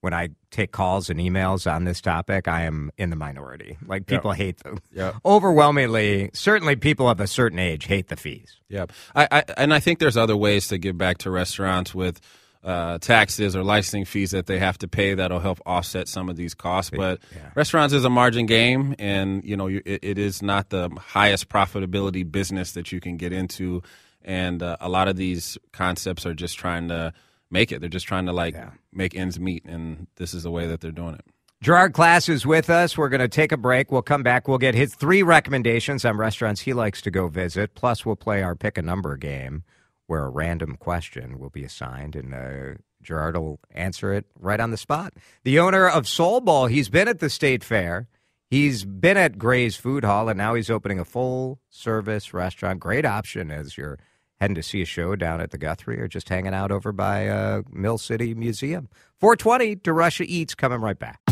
when 0.00 0.14
I 0.14 0.30
take 0.50 0.72
calls 0.72 1.10
and 1.10 1.20
emails 1.20 1.70
on 1.70 1.84
this 1.84 2.00
topic, 2.00 2.48
I 2.48 2.62
am 2.62 2.90
in 2.96 3.10
the 3.10 3.16
minority. 3.16 3.76
Like 3.86 4.06
people 4.06 4.30
yep. 4.30 4.38
hate 4.38 4.56
them. 4.58 4.78
Yeah. 4.92 5.12
Overwhelmingly, 5.24 6.30
certainly 6.32 6.76
people 6.76 7.08
of 7.08 7.20
a 7.20 7.26
certain 7.26 7.58
age 7.58 7.84
hate 7.84 8.08
the 8.08 8.16
fees. 8.16 8.56
Yep. 8.68 8.92
I, 9.14 9.28
I 9.30 9.44
and 9.56 9.74
I 9.74 9.80
think 9.80 9.98
there's 9.98 10.16
other 10.16 10.36
ways 10.36 10.68
to 10.68 10.78
give 10.78 10.96
back 10.96 11.18
to 11.18 11.30
restaurants 11.30 11.94
with 11.94 12.20
uh, 12.62 12.98
taxes 12.98 13.56
or 13.56 13.62
licensing 13.62 14.04
fees 14.04 14.32
that 14.32 14.46
they 14.46 14.58
have 14.58 14.76
to 14.78 14.88
pay 14.88 15.14
that'll 15.14 15.40
help 15.40 15.60
offset 15.64 16.08
some 16.08 16.28
of 16.28 16.36
these 16.36 16.54
costs. 16.54 16.90
But 16.94 17.20
yeah. 17.34 17.50
restaurants 17.54 17.94
is 17.94 18.04
a 18.04 18.10
margin 18.10 18.46
game, 18.46 18.94
and 18.98 19.44
you 19.44 19.56
know 19.56 19.66
you, 19.66 19.82
it, 19.84 20.00
it 20.02 20.18
is 20.18 20.42
not 20.42 20.70
the 20.70 20.90
highest 20.98 21.48
profitability 21.48 22.30
business 22.30 22.72
that 22.72 22.92
you 22.92 23.00
can 23.00 23.16
get 23.16 23.32
into. 23.32 23.82
And 24.22 24.62
uh, 24.62 24.76
a 24.80 24.88
lot 24.88 25.08
of 25.08 25.16
these 25.16 25.56
concepts 25.72 26.26
are 26.26 26.34
just 26.34 26.58
trying 26.58 26.88
to 26.88 27.14
make 27.50 27.72
it. 27.72 27.80
They're 27.80 27.88
just 27.88 28.06
trying 28.06 28.26
to 28.26 28.32
like 28.32 28.54
yeah. 28.54 28.70
make 28.92 29.14
ends 29.14 29.38
meet, 29.38 29.64
and 29.64 30.06
this 30.16 30.34
is 30.34 30.42
the 30.42 30.50
way 30.50 30.66
that 30.66 30.80
they're 30.80 30.90
doing 30.90 31.14
it. 31.14 31.24
Gerard 31.62 31.92
Klass 31.92 32.28
is 32.30 32.46
with 32.46 32.70
us. 32.70 32.96
We're 32.96 33.10
going 33.10 33.20
to 33.20 33.28
take 33.28 33.52
a 33.52 33.58
break. 33.58 33.92
We'll 33.92 34.00
come 34.00 34.22
back. 34.22 34.48
We'll 34.48 34.56
get 34.56 34.74
his 34.74 34.94
three 34.94 35.22
recommendations 35.22 36.06
on 36.06 36.16
restaurants 36.16 36.62
he 36.62 36.72
likes 36.72 37.02
to 37.02 37.10
go 37.10 37.28
visit. 37.28 37.74
Plus, 37.74 38.06
we'll 38.06 38.16
play 38.16 38.42
our 38.42 38.54
pick 38.54 38.78
a 38.78 38.82
number 38.82 39.14
game 39.18 39.62
where 40.06 40.24
a 40.24 40.30
random 40.30 40.76
question 40.76 41.38
will 41.38 41.50
be 41.50 41.62
assigned 41.62 42.16
and 42.16 42.34
uh, 42.34 42.80
Gerard 43.02 43.36
will 43.36 43.60
answer 43.72 44.12
it 44.14 44.24
right 44.38 44.58
on 44.58 44.70
the 44.70 44.76
spot. 44.76 45.12
The 45.44 45.58
owner 45.58 45.86
of 45.86 46.08
Soul 46.08 46.40
Bowl, 46.40 46.66
he's 46.66 46.88
been 46.88 47.08
at 47.08 47.20
the 47.20 47.30
State 47.30 47.62
Fair. 47.62 48.08
He's 48.48 48.84
been 48.84 49.16
at 49.16 49.38
Graze 49.38 49.76
Food 49.76 50.02
Hall, 50.02 50.28
and 50.28 50.36
now 50.36 50.54
he's 50.54 50.70
opening 50.70 50.98
a 50.98 51.04
full 51.04 51.60
service 51.70 52.34
restaurant. 52.34 52.80
Great 52.80 53.06
option 53.06 53.50
as 53.50 53.76
you're 53.76 53.98
heading 54.40 54.54
to 54.54 54.62
see 54.62 54.82
a 54.82 54.86
show 54.86 55.14
down 55.16 55.40
at 55.40 55.50
the 55.50 55.58
Guthrie 55.58 56.00
or 56.00 56.08
just 56.08 56.28
hanging 56.28 56.54
out 56.54 56.72
over 56.72 56.92
by 56.92 57.28
uh, 57.28 57.62
Mill 57.70 57.98
City 57.98 58.34
Museum. 58.34 58.88
420, 59.18 59.76
DeRusha 59.76 60.24
Eats, 60.26 60.54
coming 60.54 60.80
right 60.80 60.98
back. 60.98 61.20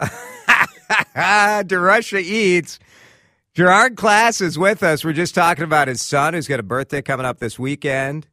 DeRusha 1.16 2.20
Eats. 2.20 2.78
Gerard 3.54 3.94
Klass 3.94 4.40
is 4.40 4.58
with 4.58 4.82
us. 4.82 5.04
We're 5.04 5.12
just 5.12 5.34
talking 5.34 5.64
about 5.64 5.88
his 5.88 6.02
son 6.02 6.34
who's 6.34 6.48
got 6.48 6.60
a 6.60 6.64
birthday 6.64 7.02
coming 7.02 7.26
up 7.26 7.38
this 7.38 7.58
weekend. 7.58 8.26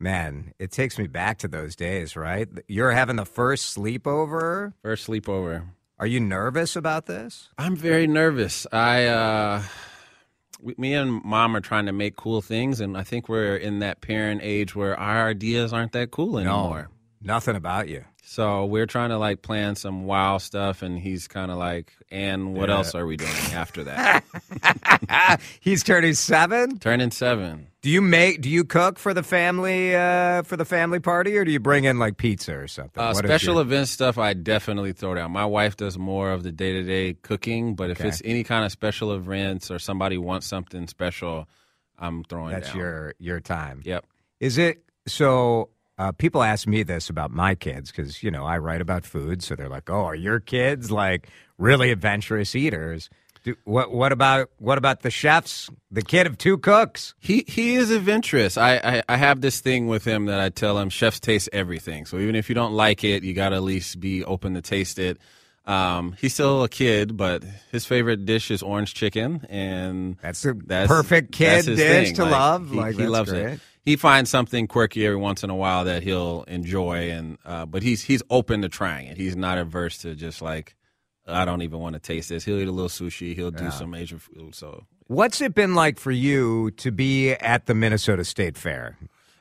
Man, 0.00 0.52
it 0.58 0.70
takes 0.70 0.98
me 0.98 1.06
back 1.06 1.38
to 1.38 1.48
those 1.48 1.74
days, 1.76 2.16
right? 2.16 2.48
You're 2.68 2.92
having 2.92 3.16
the 3.16 3.26
first 3.26 3.76
sleepover. 3.76 4.72
First 4.82 5.08
sleepover. 5.08 5.64
Are 5.98 6.06
you 6.06 6.20
nervous 6.20 6.76
about 6.76 7.06
this? 7.06 7.48
I'm 7.58 7.74
very 7.74 8.06
nervous. 8.06 8.66
I, 8.72 9.06
uh, 9.06 9.62
me 10.76 10.94
and 10.94 11.22
mom 11.24 11.56
are 11.56 11.60
trying 11.60 11.86
to 11.86 11.92
make 11.92 12.16
cool 12.16 12.40
things, 12.40 12.80
and 12.80 12.96
I 12.96 13.02
think 13.02 13.28
we're 13.28 13.56
in 13.56 13.80
that 13.80 14.00
parent 14.00 14.40
age 14.44 14.76
where 14.76 14.98
our 14.98 15.28
ideas 15.28 15.72
aren't 15.72 15.92
that 15.92 16.12
cool 16.12 16.38
anymore. 16.38 16.88
No, 17.20 17.34
nothing 17.34 17.56
about 17.56 17.88
you. 17.88 18.04
So 18.30 18.66
we're 18.66 18.84
trying 18.84 19.08
to 19.08 19.16
like 19.16 19.40
plan 19.40 19.74
some 19.74 20.04
wow 20.04 20.36
stuff, 20.36 20.82
and 20.82 20.98
he's 20.98 21.26
kind 21.26 21.50
of 21.50 21.56
like, 21.56 21.94
"And 22.10 22.54
what 22.54 22.68
yeah. 22.68 22.76
else 22.76 22.94
are 22.94 23.06
we 23.06 23.16
doing 23.16 23.30
after 23.54 23.84
that?" 23.84 24.22
he's 25.60 25.82
turning 25.82 26.12
seven. 26.12 26.78
Turning 26.78 27.10
seven. 27.10 27.68
Do 27.80 27.88
you 27.88 28.02
make? 28.02 28.42
Do 28.42 28.50
you 28.50 28.64
cook 28.64 28.98
for 28.98 29.14
the 29.14 29.22
family 29.22 29.96
uh, 29.96 30.42
for 30.42 30.58
the 30.58 30.66
family 30.66 31.00
party, 31.00 31.38
or 31.38 31.46
do 31.46 31.50
you 31.50 31.58
bring 31.58 31.84
in 31.84 31.98
like 31.98 32.18
pizza 32.18 32.54
or 32.54 32.68
something? 32.68 33.02
Uh, 33.02 33.14
special 33.14 33.54
your... 33.54 33.62
event 33.62 33.88
stuff, 33.88 34.18
I 34.18 34.34
definitely 34.34 34.92
throw 34.92 35.14
down. 35.14 35.32
My 35.32 35.46
wife 35.46 35.78
does 35.78 35.96
more 35.96 36.30
of 36.30 36.42
the 36.42 36.52
day 36.52 36.74
to 36.74 36.82
day 36.82 37.14
cooking, 37.14 37.76
but 37.76 37.88
if 37.88 37.98
okay. 37.98 38.10
it's 38.10 38.20
any 38.26 38.44
kind 38.44 38.66
of 38.66 38.70
special 38.70 39.14
events 39.14 39.70
or 39.70 39.78
somebody 39.78 40.18
wants 40.18 40.46
something 40.46 40.86
special, 40.86 41.48
I'm 41.98 42.24
throwing. 42.24 42.52
That's 42.52 42.68
down. 42.68 42.76
your 42.76 43.14
your 43.18 43.40
time. 43.40 43.80
Yep. 43.86 44.04
Is 44.38 44.58
it 44.58 44.84
so? 45.06 45.70
Uh, 45.98 46.12
people 46.12 46.44
ask 46.44 46.68
me 46.68 46.84
this 46.84 47.10
about 47.10 47.32
my 47.32 47.54
kids 47.56 47.90
because 47.90 48.22
you 48.22 48.30
know 48.30 48.44
I 48.44 48.58
write 48.58 48.80
about 48.80 49.04
food, 49.04 49.42
so 49.42 49.56
they're 49.56 49.68
like, 49.68 49.90
"Oh, 49.90 50.04
are 50.04 50.14
your 50.14 50.38
kids 50.38 50.90
like 50.92 51.28
really 51.58 51.90
adventurous 51.90 52.54
eaters?" 52.54 53.10
Do, 53.42 53.56
what 53.64 53.90
what 53.90 54.12
about 54.12 54.50
what 54.58 54.78
about 54.78 55.00
the 55.00 55.10
chefs? 55.10 55.68
The 55.90 56.02
kid 56.02 56.28
of 56.28 56.38
two 56.38 56.56
cooks. 56.58 57.14
He 57.18 57.44
he 57.48 57.74
is 57.74 57.90
adventurous. 57.90 58.56
I, 58.56 58.76
I, 58.76 59.02
I 59.08 59.16
have 59.16 59.40
this 59.40 59.60
thing 59.60 59.88
with 59.88 60.04
him 60.04 60.26
that 60.26 60.38
I 60.38 60.50
tell 60.50 60.78
him: 60.78 60.88
chefs 60.88 61.18
taste 61.18 61.48
everything. 61.52 62.06
So 62.06 62.18
even 62.18 62.36
if 62.36 62.48
you 62.48 62.54
don't 62.54 62.74
like 62.74 63.02
it, 63.02 63.24
you 63.24 63.34
got 63.34 63.48
to 63.48 63.56
at 63.56 63.62
least 63.64 63.98
be 63.98 64.24
open 64.24 64.54
to 64.54 64.62
taste 64.62 65.00
it. 65.00 65.18
Um, 65.66 66.14
he's 66.18 66.32
still 66.32 66.62
a 66.62 66.68
kid, 66.68 67.16
but 67.16 67.44
his 67.72 67.84
favorite 67.84 68.24
dish 68.24 68.50
is 68.52 68.62
orange 68.62 68.94
chicken, 68.94 69.44
and 69.50 70.16
that's 70.22 70.44
a 70.44 70.54
that's, 70.54 70.88
perfect 70.88 71.32
kid 71.32 71.66
dish 71.66 72.06
thing. 72.06 72.14
to 72.14 72.22
like, 72.22 72.30
love. 72.30 72.70
He, 72.70 72.76
like 72.76 72.94
he 72.94 73.06
loves 73.06 73.30
great. 73.30 73.54
it 73.54 73.60
he 73.84 73.96
finds 73.96 74.30
something 74.30 74.66
quirky 74.66 75.06
every 75.06 75.16
once 75.16 75.42
in 75.42 75.50
a 75.50 75.56
while 75.56 75.84
that 75.84 76.02
he'll 76.02 76.44
enjoy, 76.44 77.10
and 77.10 77.38
uh, 77.44 77.66
but 77.66 77.82
he's 77.82 78.02
he's 78.02 78.22
open 78.30 78.62
to 78.62 78.68
trying 78.68 79.06
it. 79.06 79.16
He's 79.16 79.36
not 79.36 79.58
averse 79.58 79.98
to 79.98 80.14
just 80.14 80.42
like 80.42 80.76
I 81.28 81.44
don't 81.44 81.62
even 81.62 81.78
want 81.78 81.94
to 81.94 82.00
taste 82.00 82.30
this. 82.30 82.44
He'll 82.44 82.58
eat 82.58 82.68
a 82.68 82.72
little 82.72 82.88
sushi. 82.88 83.34
He'll 83.34 83.50
do 83.50 83.64
yeah. 83.64 83.70
some 83.70 83.94
Asian 83.94 84.18
food. 84.18 84.54
So, 84.54 84.84
what's 85.06 85.40
it 85.40 85.54
been 85.54 85.74
like 85.74 85.98
for 85.98 86.10
you 86.10 86.70
to 86.72 86.90
be 86.90 87.32
at 87.32 87.66
the 87.66 87.74
Minnesota 87.74 88.24
State 88.24 88.56
Fair? 88.56 88.96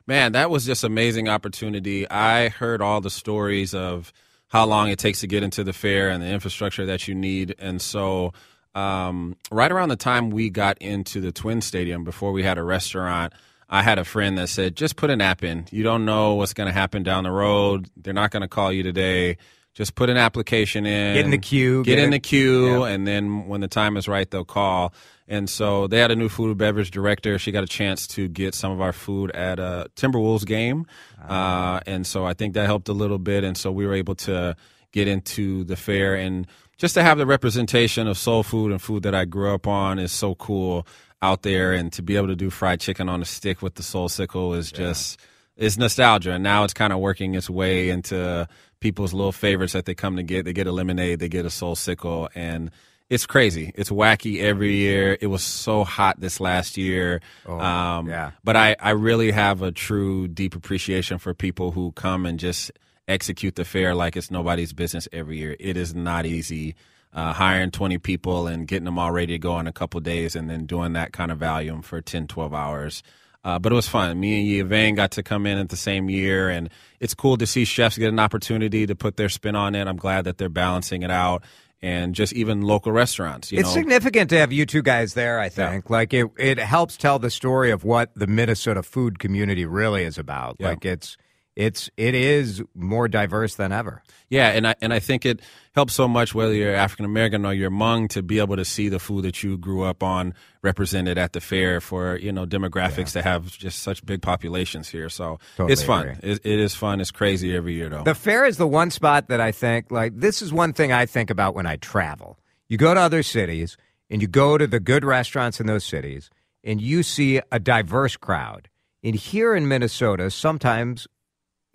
Man, 0.05 0.33
that 0.33 0.49
was 0.49 0.65
just 0.65 0.83
amazing 0.83 1.27
opportunity. 1.27 2.09
I 2.09 2.49
heard 2.49 2.81
all 2.81 3.01
the 3.01 3.09
stories 3.09 3.73
of 3.73 4.13
how 4.47 4.65
long 4.65 4.89
it 4.89 4.99
takes 4.99 5.21
to 5.21 5.27
get 5.27 5.43
into 5.43 5.63
the 5.63 5.73
fair 5.73 6.09
and 6.09 6.23
the 6.23 6.27
infrastructure 6.27 6.85
that 6.85 7.07
you 7.07 7.15
need, 7.15 7.55
and 7.59 7.81
so. 7.81 8.33
Um, 8.75 9.35
right 9.49 9.71
around 9.71 9.89
the 9.89 9.95
time 9.95 10.29
we 10.29 10.51
got 10.51 10.77
into 10.77 11.19
the 11.19 11.31
Twin 11.31 11.61
Stadium, 11.61 12.03
before 12.03 12.31
we 12.31 12.43
had 12.43 12.59
a 12.59 12.63
restaurant, 12.63 13.33
I 13.69 13.83
had 13.83 13.99
a 13.99 14.05
friend 14.05 14.37
that 14.37 14.47
said, 14.49 14.75
just 14.75 14.95
put 14.95 15.09
an 15.09 15.21
app 15.21 15.43
in. 15.43 15.65
You 15.71 15.83
don't 15.83 16.05
know 16.05 16.35
what's 16.35 16.53
going 16.53 16.67
to 16.67 16.73
happen 16.73 17.03
down 17.03 17.23
the 17.23 17.31
road. 17.31 17.89
They're 17.97 18.13
not 18.13 18.31
going 18.31 18.41
to 18.41 18.47
call 18.47 18.71
you 18.71 18.83
today. 18.83 19.37
Just 19.73 19.93
put 19.93 20.09
an 20.09 20.17
application 20.17 20.85
in. 20.85 21.15
Get 21.15 21.25
in 21.25 21.31
the 21.31 21.37
queue. 21.37 21.83
Get, 21.83 21.97
get 21.97 22.03
in 22.03 22.09
the 22.09 22.19
queue, 22.19 22.83
and 22.83 23.05
then 23.05 23.47
when 23.47 23.61
the 23.61 23.67
time 23.67 23.95
is 23.95 24.07
right, 24.07 24.29
they'll 24.29 24.43
call. 24.43 24.91
And 25.27 25.47
so 25.47 25.85
they 25.85 25.99
had 25.99 26.09
a 26.09 26.15
new 26.15 26.29
food 26.29 26.47
and 26.47 26.57
beverage 26.57 26.89
director. 26.89 27.37
She 27.37 27.51
got 27.51 27.63
a 27.63 27.67
chance 27.67 28.07
to 28.07 28.27
get 28.27 28.55
some 28.55 28.71
of 28.71 28.81
our 28.81 28.93
food 28.93 29.29
at 29.31 29.59
a 29.59 29.87
Timberwolves 29.95 30.45
game. 30.45 30.87
Uh, 31.27 31.81
and 31.85 32.07
so 32.07 32.25
I 32.25 32.33
think 32.33 32.55
that 32.55 32.65
helped 32.65 32.89
a 32.89 32.93
little 32.93 33.19
bit. 33.19 33.43
And 33.43 33.55
so 33.55 33.71
we 33.71 33.85
were 33.85 33.93
able 33.93 34.15
to 34.15 34.55
get 34.93 35.07
into 35.07 35.63
the 35.65 35.75
fair 35.75 36.15
and 36.15 36.47
just 36.77 36.93
to 36.93 37.03
have 37.03 37.17
the 37.17 37.25
representation 37.25 38.07
of 38.07 38.17
soul 38.17 38.43
food 38.43 38.71
and 38.71 38.81
food 38.81 39.03
that 39.03 39.15
I 39.15 39.25
grew 39.25 39.53
up 39.53 39.67
on 39.67 39.99
is 39.99 40.11
so 40.11 40.35
cool 40.35 40.87
out 41.21 41.41
there, 41.41 41.73
and 41.73 41.91
to 41.93 42.01
be 42.01 42.15
able 42.15 42.27
to 42.27 42.35
do 42.35 42.49
fried 42.49 42.79
chicken 42.79 43.09
on 43.09 43.21
a 43.21 43.25
stick 43.25 43.61
with 43.61 43.75
the 43.75 43.83
soul 43.83 44.09
sickle 44.09 44.53
is 44.53 44.71
just 44.71 45.19
it's 45.55 45.77
nostalgia, 45.77 46.33
and 46.33 46.43
now 46.43 46.63
it's 46.63 46.73
kind 46.73 46.93
of 46.93 46.99
working 46.99 47.35
its 47.35 47.49
way 47.49 47.89
into 47.89 48.47
people's 48.79 49.13
little 49.13 49.31
favorites 49.31 49.73
that 49.73 49.85
they 49.85 49.95
come 49.95 50.15
to 50.17 50.23
get. 50.23 50.45
They 50.45 50.53
get 50.53 50.67
a 50.67 50.71
lemonade, 50.71 51.19
they 51.19 51.29
get 51.29 51.45
a 51.45 51.49
soul 51.49 51.75
sickle, 51.75 52.29
and 52.35 52.71
it's 53.09 53.25
crazy. 53.25 53.71
It's 53.75 53.89
wacky 53.89 54.41
every 54.41 54.75
year. 54.75 55.17
It 55.19 55.27
was 55.27 55.43
so 55.43 55.83
hot 55.83 56.19
this 56.19 56.39
last 56.39 56.77
year. 56.77 57.21
Oh, 57.45 57.59
um, 57.59 58.07
yeah. 58.07 58.31
But 58.43 58.55
I, 58.55 58.75
I 58.79 58.91
really 58.91 59.31
have 59.31 59.61
a 59.61 59.71
true 59.71 60.27
deep 60.27 60.55
appreciation 60.55 61.17
for 61.17 61.33
people 61.33 61.71
who 61.71 61.91
come 61.93 62.25
and 62.25 62.37
just 62.37 62.71
execute 63.07 63.55
the 63.55 63.63
fair 63.63 63.95
like 63.95 64.17
it's 64.17 64.29
nobody's 64.29 64.73
business 64.73 65.07
every 65.13 65.37
year. 65.37 65.55
It 65.59 65.77
is 65.77 65.95
not 65.95 66.25
easy. 66.25 66.75
Uh, 67.13 67.33
hiring 67.33 67.71
20 67.71 67.97
people 67.97 68.45
and 68.45 68.67
getting 68.67 68.85
them 68.85 68.99
all 68.99 69.11
ready 69.11 69.33
to 69.33 69.39
go 69.39 69.57
in 69.59 69.65
a 69.65 69.71
couple 69.71 69.99
days 69.99 70.35
and 70.35 70.49
then 70.49 70.65
doing 70.67 70.93
that 70.93 71.13
kind 71.13 71.31
of 71.31 71.39
volume 71.39 71.81
for 71.81 71.99
10, 71.99 72.27
12 72.27 72.53
hours. 72.53 73.01
Uh, 73.43 73.57
but 73.57 73.71
it 73.71 73.75
was 73.75 73.87
fun. 73.87 74.19
Me 74.19 74.39
and 74.39 74.47
Yia 74.47 74.65
Vang 74.65 74.95
got 74.95 75.11
to 75.11 75.23
come 75.23 75.45
in 75.45 75.57
at 75.57 75.69
the 75.69 75.77
same 75.77 76.09
year, 76.09 76.49
and 76.49 76.69
it's 76.99 77.13
cool 77.13 77.37
to 77.37 77.47
see 77.47 77.63
chefs 77.63 77.97
get 77.97 78.09
an 78.09 78.19
opportunity 78.19 78.85
to 78.85 78.93
put 78.93 79.15
their 79.15 79.29
spin 79.29 79.55
on 79.55 79.73
it. 79.73 79.87
I'm 79.87 79.95
glad 79.95 80.25
that 80.25 80.37
they're 80.37 80.49
balancing 80.49 81.01
it 81.01 81.11
out, 81.11 81.43
and 81.81 82.13
just 82.13 82.33
even 82.33 82.61
local 82.61 82.91
restaurants. 82.91 83.51
You 83.51 83.59
it's 83.59 83.69
know, 83.69 83.73
significant 83.73 84.29
to 84.31 84.37
have 84.37 84.51
you 84.51 84.65
two 84.65 84.81
guys 84.81 85.13
there. 85.13 85.39
I 85.39 85.47
think 85.47 85.89
like 85.89 86.13
it 86.13 86.27
it 86.37 86.59
helps 86.59 86.97
tell 86.97 87.19
the 87.19 87.29
story 87.29 87.71
of 87.71 87.85
what 87.85 88.11
the 88.15 88.27
Minnesota 88.27 88.83
food 88.83 89.17
community 89.17 89.65
really 89.65 90.03
is 90.03 90.17
about. 90.17 90.57
Yeah. 90.59 90.69
Like 90.69 90.83
it's 90.83 91.15
it's 91.57 91.89
it 91.97 92.13
is 92.13 92.61
more 92.75 93.07
diverse 93.07 93.55
than 93.55 93.71
ever. 93.71 94.03
Yeah, 94.29 94.49
and 94.49 94.67
I 94.67 94.75
and 94.79 94.93
I 94.93 94.99
think 94.99 95.25
it 95.25 95.41
helps 95.73 95.95
so 95.95 96.07
much 96.07 96.35
whether 96.35 96.53
you're 96.53 96.75
African 96.75 97.03
American 97.03 97.47
or 97.47 97.53
you're 97.53 97.71
Hmong 97.71 98.09
to 98.09 98.21
be 98.21 98.37
able 98.37 98.57
to 98.57 98.63
see 98.63 98.89
the 98.89 98.99
food 98.99 99.23
that 99.23 99.41
you 99.41 99.57
grew 99.57 99.81
up 99.83 100.03
on 100.03 100.35
represented 100.61 101.17
at 101.17 101.33
the 101.33 101.41
fair 101.41 101.81
for 101.81 102.15
you 102.17 102.31
know 102.31 102.45
demographics 102.45 103.13
that 103.13 103.23
have 103.23 103.57
just 103.57 103.79
such 103.79 104.05
big 104.05 104.21
populations 104.21 104.87
here. 104.87 105.09
So 105.09 105.39
Totally 105.55 105.73
it's 105.73 105.81
fun. 105.81 106.19
It, 106.21 106.45
it 106.45 106.59
is 106.59 106.75
fun. 106.75 107.01
It's 107.01 107.09
crazy 107.09 107.55
every 107.55 107.73
year 107.73 107.89
though. 107.89 108.03
The 108.03 108.13
fair 108.13 108.45
is 108.45 108.57
the 108.57 108.67
one 108.67 108.91
spot 108.91 109.29
that 109.29 109.41
I 109.41 109.51
think 109.51 109.89
like 109.89 110.15
this 110.15 110.43
is 110.43 110.53
one 110.53 110.73
thing 110.73 110.91
I 110.91 111.07
think 111.07 111.31
about 111.31 111.55
when 111.55 111.65
I 111.65 111.77
travel. 111.77 112.37
You 112.69 112.77
go 112.77 112.93
to 112.93 112.99
other 112.99 113.23
cities 113.23 113.77
and 114.11 114.21
you 114.21 114.27
go 114.27 114.59
to 114.59 114.67
the 114.67 114.79
good 114.79 115.03
restaurants 115.03 115.59
in 115.59 115.65
those 115.65 115.85
cities 115.85 116.29
and 116.63 116.79
you 116.79 117.01
see 117.01 117.41
a 117.51 117.59
diverse 117.59 118.15
crowd. 118.15 118.69
And 119.03 119.15
here 119.15 119.55
in 119.55 119.67
Minnesota, 119.67 120.29
sometimes, 120.29 121.07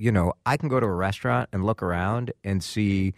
you 0.03 0.11
know, 0.11 0.33
I 0.45 0.57
can 0.57 0.69
go 0.69 0.81
to 0.81 0.87
a 0.87 0.93
restaurant 0.93 1.49
and 1.53 1.65
look 1.65 1.81
around 1.81 2.33
and 2.43 2.63
see, 2.63 3.15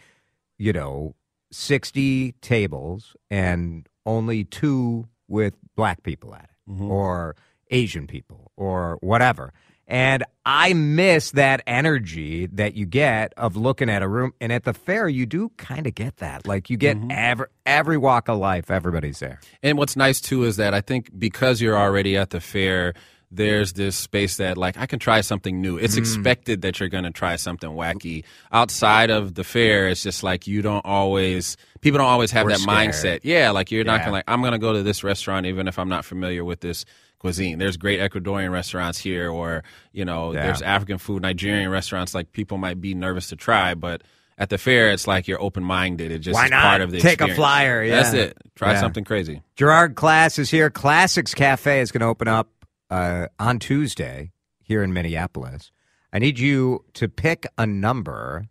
you 0.58 0.70
know, 0.70 1.14
60 1.50 2.32
tables 2.42 3.16
and 3.30 3.88
only 4.04 4.44
two 4.44 5.08
with 5.26 5.54
black 5.76 6.02
people 6.02 6.34
at 6.34 6.44
it 6.44 6.70
mm-hmm. 6.70 6.90
or 6.90 7.36
Asian 7.70 8.06
people 8.06 8.52
or 8.58 8.98
whatever. 9.00 9.54
And 9.86 10.24
I 10.44 10.74
miss 10.74 11.30
that 11.32 11.62
energy 11.66 12.46
that 12.48 12.74
you 12.74 12.84
get 12.84 13.32
of 13.38 13.56
looking 13.56 13.88
at 13.88 14.02
a 14.02 14.08
room. 14.08 14.34
And 14.38 14.52
at 14.52 14.64
the 14.64 14.74
fair, 14.74 15.08
you 15.08 15.24
do 15.24 15.52
kind 15.56 15.86
of 15.86 15.94
get 15.94 16.18
that. 16.18 16.46
Like 16.46 16.68
you 16.68 16.76
get 16.76 16.98
mm-hmm. 16.98 17.10
every, 17.12 17.46
every 17.64 17.96
walk 17.96 18.28
of 18.28 18.38
life, 18.38 18.70
everybody's 18.70 19.20
there. 19.20 19.40
And 19.62 19.78
what's 19.78 19.96
nice 19.96 20.20
too 20.20 20.44
is 20.44 20.56
that 20.56 20.74
I 20.74 20.82
think 20.82 21.18
because 21.18 21.62
you're 21.62 21.78
already 21.78 22.14
at 22.16 22.28
the 22.28 22.40
fair, 22.40 22.92
there's 23.36 23.72
this 23.74 23.96
space 23.96 24.36
that 24.38 24.56
like 24.56 24.76
I 24.76 24.86
can 24.86 24.98
try 24.98 25.20
something 25.20 25.60
new. 25.60 25.76
It's 25.76 25.94
mm. 25.94 25.98
expected 25.98 26.62
that 26.62 26.80
you're 26.80 26.88
going 26.88 27.04
to 27.04 27.10
try 27.10 27.36
something 27.36 27.70
wacky. 27.70 28.24
Outside 28.52 29.10
of 29.10 29.34
the 29.34 29.44
fair, 29.44 29.88
it's 29.88 30.02
just 30.02 30.22
like 30.22 30.46
you 30.46 30.62
don't 30.62 30.84
always 30.84 31.56
people 31.80 31.98
don't 31.98 32.06
always 32.08 32.30
have 32.32 32.44
We're 32.44 32.52
that 32.52 32.60
scared. 32.60 32.90
mindset. 32.90 33.20
Yeah, 33.22 33.50
like 33.50 33.70
you're 33.70 33.84
not 33.84 33.98
going 34.00 34.06
to 34.08 34.12
like 34.12 34.24
I'm 34.28 34.40
going 34.40 34.52
to 34.52 34.58
go 34.58 34.72
to 34.72 34.82
this 34.82 35.04
restaurant 35.04 35.46
even 35.46 35.68
if 35.68 35.78
I'm 35.78 35.88
not 35.88 36.04
familiar 36.04 36.44
with 36.44 36.60
this 36.60 36.84
cuisine. 37.18 37.58
There's 37.58 37.76
great 37.78 38.00
Ecuadorian 38.00 38.52
restaurants 38.52 38.98
here 38.98 39.30
or, 39.30 39.64
you 39.92 40.04
know, 40.04 40.32
Yeah. 40.34 40.44
there's 40.44 40.60
African 40.62 40.98
food, 40.98 41.22
Nigerian 41.22 41.70
restaurants 41.70 42.14
like 42.14 42.32
people 42.32 42.58
might 42.58 42.80
be 42.80 42.94
nervous 42.94 43.28
to 43.28 43.36
try, 43.36 43.74
but 43.74 44.02
at 44.36 44.50
the 44.50 44.58
fair, 44.58 44.90
it's 44.90 45.06
like 45.06 45.28
you're 45.28 45.40
open 45.40 45.62
minded. 45.62 46.10
It 46.10 46.18
just 46.18 46.34
Why 46.34 46.48
not? 46.48 46.62
part 46.62 46.80
of 46.82 46.90
the 46.90 46.98
Take 47.00 47.20
a 47.20 47.34
flyer, 47.34 47.82
yeah. 47.82 48.02
That's 48.02 48.14
it. 48.14 48.36
Try 48.56 48.72
Yeah. 48.72 48.80
something 48.80 49.04
crazy. 49.04 49.42
Gerard 49.56 49.94
Klass 49.94 50.38
is 50.38 50.50
here. 50.50 50.70
Klassics 50.70 51.34
Cafe 51.34 51.80
is 51.80 51.92
going 51.92 52.00
to 52.00 52.06
open 52.06 52.28
up 52.28 52.48
uh, 52.94 53.26
on 53.40 53.58
Tuesday 53.58 54.30
here 54.62 54.82
in 54.82 54.92
Minneapolis. 54.92 55.72
I 56.12 56.20
need 56.20 56.38
you 56.38 56.84
to 56.94 57.08
pick 57.08 57.44
a 57.58 57.66
number 57.66 58.46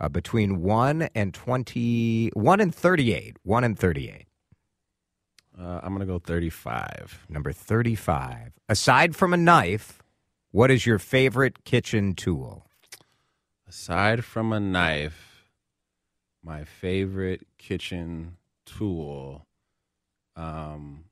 uh, 0.00 0.08
between 0.08 0.62
1 0.62 1.08
and 1.16 1.34
20, 1.34 2.30
1 2.32 2.60
and 2.60 2.72
38. 2.72 3.38
1 3.42 3.64
and 3.64 3.76
38. 3.76 4.26
Uh, 5.58 5.80
I'm 5.82 5.88
going 5.88 6.00
to 6.00 6.06
go 6.06 6.20
35. 6.20 7.26
Number 7.28 7.52
35. 7.52 8.52
Aside 8.68 9.16
from 9.16 9.32
a 9.32 9.36
knife, 9.36 10.00
what 10.52 10.70
is 10.70 10.86
your 10.86 11.00
favorite 11.00 11.64
kitchen 11.64 12.14
tool? 12.14 12.66
Aside 13.68 14.24
from 14.24 14.52
a 14.52 14.60
knife, 14.60 15.48
my 16.40 16.62
favorite 16.62 17.48
kitchen 17.58 18.36
tool, 18.64 19.44
um, 20.36 21.05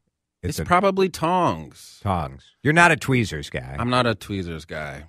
it's, 0.50 0.59
a- 0.59 0.64
probably 0.64 1.09
tongs. 1.09 2.00
tongs. 2.02 2.44
You're 2.62 2.72
not 2.72 2.90
a 2.90 2.96
tweezers 2.96 3.50
guy. 3.50 3.76
I'm 3.78 3.90
not 3.90 4.07
a 4.07 4.14
tweezers 4.14 4.64
guy. 4.64 5.04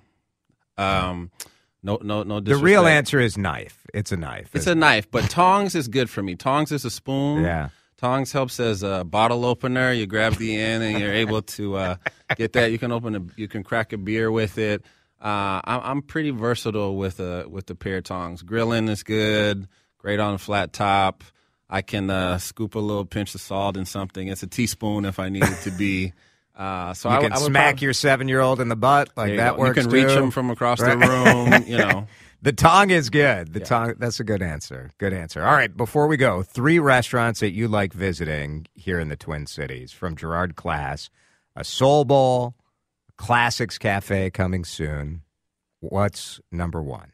Um, 0.78 1.30
no, 1.82 1.98
no, 2.02 2.22
no. 2.22 2.40
the 2.40 2.56
real 2.56 2.86
answer 2.86 3.20
is 3.20 3.38
knife. 3.38 3.86
It's 3.94 4.12
a 4.12 4.16
knife. 4.16 4.50
It's 4.54 4.66
a 4.66 4.74
knife, 4.74 5.10
but 5.10 5.30
tongs 5.30 5.74
is 5.74 5.88
good 5.88 6.10
for 6.10 6.22
me. 6.22 6.34
Tongs 6.34 6.72
is 6.72 6.84
a 6.84 6.90
spoon. 6.90 7.44
Yeah. 7.44 7.68
Tongs 7.96 8.32
helps 8.32 8.60
as 8.60 8.82
a 8.82 9.04
bottle 9.04 9.44
opener. 9.44 9.92
You 9.92 10.06
grab 10.06 10.34
the 10.34 10.58
end 10.58 10.84
and 10.84 10.98
you're 10.98 11.14
able 11.14 11.40
to 11.42 11.76
uh, 11.76 11.96
get 12.36 12.52
that. 12.52 12.70
You 12.70 12.78
can 12.78 12.92
open 12.92 13.14
a, 13.16 13.22
you 13.36 13.48
can 13.48 13.62
crack 13.62 13.92
a 13.92 13.98
beer 13.98 14.30
with 14.30 14.58
it. 14.58 14.82
Uh, 15.20 15.60
I'm, 15.64 15.80
I'm 15.82 16.02
pretty 16.02 16.30
versatile 16.30 16.96
with 16.96 17.20
a 17.20 17.48
with 17.48 17.66
the 17.66 17.74
pair 17.74 17.98
of 17.98 18.04
tongs. 18.04 18.42
Grilling 18.42 18.88
is 18.88 19.02
good. 19.02 19.66
Great 19.98 20.20
on 20.20 20.34
a 20.34 20.38
flat 20.38 20.74
top. 20.74 21.24
I 21.68 21.82
can 21.82 22.10
uh, 22.10 22.38
scoop 22.38 22.74
a 22.74 22.78
little 22.78 23.04
pinch 23.04 23.34
of 23.34 23.40
salt 23.40 23.76
in 23.76 23.84
something. 23.86 24.28
It's 24.28 24.42
a 24.42 24.46
teaspoon 24.46 25.04
if 25.04 25.18
I 25.18 25.28
need 25.28 25.44
it 25.44 25.60
to 25.62 25.70
be. 25.70 26.12
Uh, 26.58 26.94
so 26.94 27.10
You 27.10 27.16
I, 27.16 27.20
can 27.20 27.32
I 27.34 27.36
smack 27.36 27.74
prob- 27.74 27.82
your 27.82 27.92
seven 27.92 28.28
year 28.28 28.40
old 28.40 28.62
in 28.62 28.68
the 28.70 28.76
butt. 28.76 29.10
Like 29.14 29.36
that 29.36 29.56
go. 29.56 29.60
works 29.60 29.76
You 29.76 29.82
can 29.82 29.90
reach 29.92 30.08
too. 30.08 30.14
them 30.14 30.30
from 30.30 30.48
across 30.48 30.80
Right. 30.80 30.98
the 30.98 31.06
room. 31.06 31.64
You 31.66 31.76
know. 31.76 32.06
The 32.40 32.54
tongue 32.54 32.88
is 32.88 33.10
good. 33.10 33.52
The 33.52 33.60
tongue 33.60 33.92
that's 33.98 34.20
a 34.20 34.24
good 34.24 34.40
answer. 34.40 34.90
Good 34.96 35.12
answer. 35.12 35.44
All 35.44 35.52
right, 35.52 35.76
before 35.76 36.06
we 36.06 36.16
go, 36.16 36.42
three 36.42 36.78
restaurants 36.78 37.40
that 37.40 37.50
you 37.50 37.68
like 37.68 37.92
visiting 37.92 38.68
here 38.72 38.98
in 38.98 39.08
the 39.10 39.16
Twin 39.16 39.46
Cities 39.46 39.92
from 39.92 40.16
Gerard 40.16 40.56
Klass, 40.56 41.10
a 41.54 41.62
Soul 41.62 42.06
Bowl, 42.06 42.54
Klassics 43.18 43.78
Cafe 43.78 44.30
coming 44.30 44.64
soon. 44.64 45.20
What's 45.80 46.40
number 46.50 46.82
one? 46.82 47.12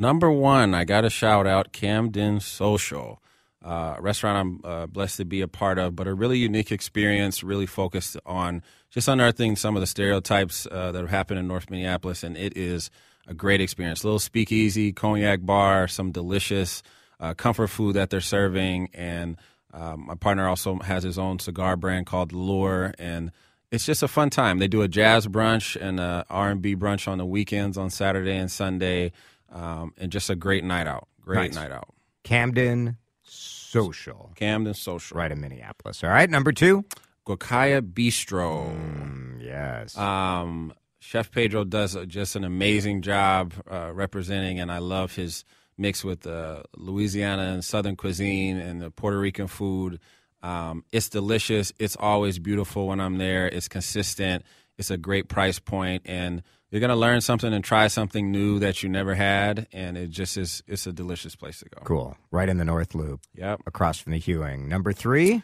Number 0.00 0.32
one, 0.32 0.74
I 0.74 0.84
got 0.84 1.02
to 1.02 1.10
shout 1.10 1.46
out 1.46 1.72
Camden 1.72 2.40
Social, 2.40 3.22
uh, 3.62 3.96
restaurant 4.00 4.60
I'm 4.64 4.70
uh, 4.70 4.86
blessed 4.86 5.18
to 5.18 5.24
be 5.24 5.40
a 5.42 5.48
part 5.48 5.78
of, 5.78 5.94
but 5.94 6.06
a 6.06 6.14
really 6.14 6.38
unique 6.38 6.72
experience, 6.72 7.42
really 7.42 7.66
focused 7.66 8.16
on 8.24 8.62
just 8.90 9.06
unearthing 9.08 9.56
some 9.56 9.76
of 9.76 9.80
the 9.80 9.86
stereotypes 9.86 10.66
uh, 10.70 10.92
that 10.92 11.00
have 11.00 11.10
happened 11.10 11.38
in 11.40 11.46
North 11.46 11.70
Minneapolis, 11.70 12.22
and 12.22 12.36
it 12.36 12.56
is 12.56 12.90
a 13.26 13.34
great 13.34 13.60
experience. 13.60 14.02
little 14.02 14.18
speakeasy, 14.18 14.92
cognac 14.92 15.40
bar, 15.42 15.88
some 15.88 16.10
delicious 16.10 16.82
uh, 17.20 17.34
comfort 17.34 17.68
food 17.68 17.96
that 17.96 18.08
they're 18.10 18.20
serving, 18.20 18.88
and 18.94 19.36
um, 19.72 20.06
my 20.06 20.14
partner 20.14 20.48
also 20.48 20.78
has 20.78 21.02
his 21.04 21.18
own 21.18 21.38
cigar 21.38 21.76
brand 21.76 22.06
called 22.06 22.32
Lure, 22.32 22.94
and 22.98 23.30
it's 23.70 23.84
just 23.84 24.02
a 24.02 24.08
fun 24.08 24.30
time. 24.30 24.58
They 24.58 24.68
do 24.68 24.82
a 24.82 24.88
jazz 24.88 25.28
brunch 25.28 25.80
and 25.80 26.00
a 26.00 26.24
R&B 26.30 26.76
brunch 26.76 27.06
on 27.06 27.18
the 27.18 27.26
weekends 27.26 27.76
on 27.76 27.90
Saturday 27.90 28.36
and 28.36 28.50
Sunday, 28.50 29.12
um, 29.52 29.92
and 29.98 30.10
just 30.10 30.30
a 30.30 30.34
great 30.34 30.64
night 30.64 30.86
out. 30.86 31.08
Great 31.20 31.52
Nice. 31.52 31.54
night 31.54 31.70
out. 31.70 31.88
Camden 32.24 32.96
Social, 33.30 34.32
Camden 34.34 34.74
Social. 34.74 35.16
right 35.16 35.30
in 35.30 35.40
Minneapolis. 35.40 36.02
All 36.02 36.10
right, 36.10 36.28
number 36.28 36.52
two. 36.52 36.84
Gokaya 37.26 37.80
Bistro. 37.80 38.74
Mm, 38.74 39.42
yes. 39.42 39.96
Um, 39.96 40.72
Chef 40.98 41.30
Pedro 41.30 41.64
does 41.64 41.94
a, 41.94 42.06
just 42.06 42.34
an 42.36 42.44
amazing 42.44 43.02
job 43.02 43.54
uh, 43.70 43.90
representing, 43.92 44.58
and 44.58 44.72
I 44.72 44.78
love 44.78 45.14
his 45.14 45.44
mix 45.78 46.04
with 46.04 46.26
uh, 46.26 46.62
Louisiana 46.76 47.52
and 47.52 47.64
Southern 47.64 47.96
cuisine 47.96 48.58
and 48.58 48.82
the 48.82 48.90
Puerto 48.90 49.18
Rican 49.18 49.46
food. 49.46 50.00
Um, 50.42 50.84
it's 50.92 51.08
delicious. 51.08 51.72
It's 51.78 51.96
always 51.96 52.38
beautiful 52.38 52.88
when 52.88 53.00
I'm 53.00 53.18
there. 53.18 53.46
It's 53.46 53.68
consistent. 53.68 54.44
It's 54.76 54.90
a 54.90 54.98
great 54.98 55.28
price 55.28 55.58
point, 55.58 56.02
and 56.06 56.42
you're 56.70 56.80
gonna 56.80 56.96
learn 56.96 57.20
something 57.20 57.52
and 57.52 57.64
try 57.64 57.88
something 57.88 58.30
new 58.30 58.58
that 58.60 58.82
you 58.82 58.88
never 58.88 59.14
had, 59.14 59.66
and 59.72 59.96
it 59.98 60.10
just 60.10 60.36
is. 60.36 60.62
It's 60.66 60.86
a 60.86 60.92
delicious 60.92 61.34
place 61.36 61.58
to 61.60 61.66
go. 61.68 61.80
cool. 61.84 62.16
Right 62.30 62.48
in 62.48 62.58
the 62.58 62.64
North 62.64 62.94
Loop, 62.94 63.20
Yep. 63.34 63.60
across 63.66 63.98
from 63.98 64.12
the 64.12 64.18
Hewing. 64.18 64.68
Number 64.68 64.92
three. 64.92 65.42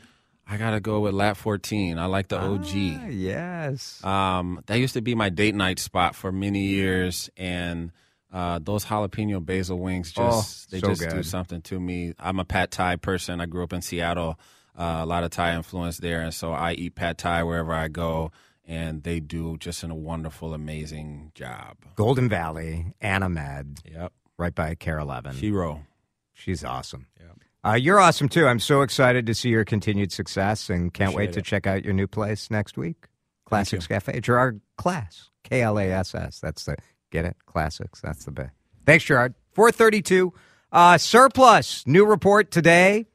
I 0.49 0.59
gotta 0.59 0.79
go 0.79 1.01
with 1.01 1.13
Lat 1.15 1.37
14. 1.37 1.99
I 1.99 2.07
like 2.07 2.29
the 2.29 2.39
OG. 2.39 3.01
Ah, 3.03 3.07
yes. 3.09 4.05
Um, 4.05 4.63
that 4.67 4.79
used 4.79 4.95
to 4.95 5.01
be 5.01 5.17
my 5.17 5.29
date 5.29 5.57
night 5.57 5.81
spot 5.81 6.15
for 6.15 6.31
many 6.33 6.67
years, 6.67 7.29
and 7.37 7.91
Uh, 8.33 8.59
those 8.63 8.85
jalapeno 8.85 9.43
basil 9.43 9.79
wings 9.79 10.13
just 10.13 10.67
Oh, 10.67 10.71
they 10.71 10.81
so 10.81 10.89
just 10.89 11.09
do 11.09 11.23
something 11.23 11.63
to 11.63 11.81
me. 11.81 12.13
I'm 12.19 12.39
a 12.39 12.45
pad 12.45 12.71
Thai 12.71 12.97
person. 12.97 13.41
I 13.41 13.47
grew 13.47 13.63
up 13.63 13.73
in 13.73 13.81
Seattle, 13.81 14.39
uh, 14.77 14.99
a 15.01 15.07
lot 15.07 15.25
of 15.25 15.31
Thai 15.31 15.55
influence 15.57 15.99
there, 15.99 16.21
and 16.21 16.35
so 16.35 16.53
I 16.53 16.73
eat 16.73 16.97
pad 16.97 17.17
Thai 17.19 17.45
wherever 17.45 17.73
I 17.73 17.89
go, 17.89 18.33
and 18.67 19.03
they 19.05 19.21
do 19.21 19.57
just 19.59 19.83
a 19.83 19.95
wonderful, 19.95 20.53
amazing 20.55 21.33
job. 21.35 21.77
Golden 21.95 22.29
Valley, 22.29 22.93
Ann 23.01 23.23
Ahmed, 23.23 23.79
Yep, 23.91 24.13
right 24.39 24.55
by 24.55 24.75
KARE 24.75 24.99
11. 24.99 25.35
hero. 25.37 25.87
She's 26.35 26.65
awesome. 26.65 27.07
Yep. 27.21 27.39
Uh, 27.65 27.75
you're 27.75 27.99
awesome 27.99 28.29
too. 28.29 28.47
I'm 28.47 28.61
so 28.61 28.83
excited 28.83 29.27
to 29.27 29.35
see 29.35 29.49
your 29.49 29.65
continued 29.65 30.13
success 30.13 30.69
and 30.71 30.93
can't 30.93 31.15
wait 31.15 31.33
to 31.33 31.39
it. 31.41 31.45
check 31.45 31.67
out 31.67 31.85
your 31.85 31.95
new 31.95 32.07
place 32.07 32.51
next 32.51 32.77
week. 32.77 33.07
Klassics 33.51 33.89
Cafe. 33.89 34.21
Gerard 34.21 34.61
Klass. 34.79 35.31
K 35.45 35.63
L 35.63 35.79
A 35.79 35.85
S 35.91 36.15
S. 36.15 36.41
That's 36.41 36.65
the 36.65 36.77
get 37.11 37.25
it? 37.25 37.37
Klassics. 37.49 38.01
That's 38.03 38.25
the 38.25 38.31
bit. 38.33 38.51
Thanks, 38.85 39.05
Gerard. 39.05 39.35
432. 39.55 40.33
Uh, 40.73 40.99
surplus. 40.99 41.85
New 41.87 42.05
report 42.05 42.51
today 42.51 43.07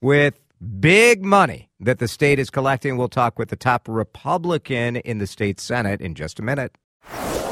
with 0.00 0.38
big 0.60 1.24
money 1.24 1.70
that 1.80 1.98
the 1.98 2.08
state 2.08 2.38
is 2.38 2.50
collecting. 2.50 2.96
We'll 2.96 3.08
talk 3.08 3.38
with 3.38 3.48
the 3.48 3.56
top 3.56 3.88
Republican 3.88 4.96
in 4.96 5.18
the 5.18 5.26
state 5.26 5.58
Senate 5.60 6.00
in 6.00 6.14
just 6.14 6.38
a 6.38 6.42
minute. 6.42 6.76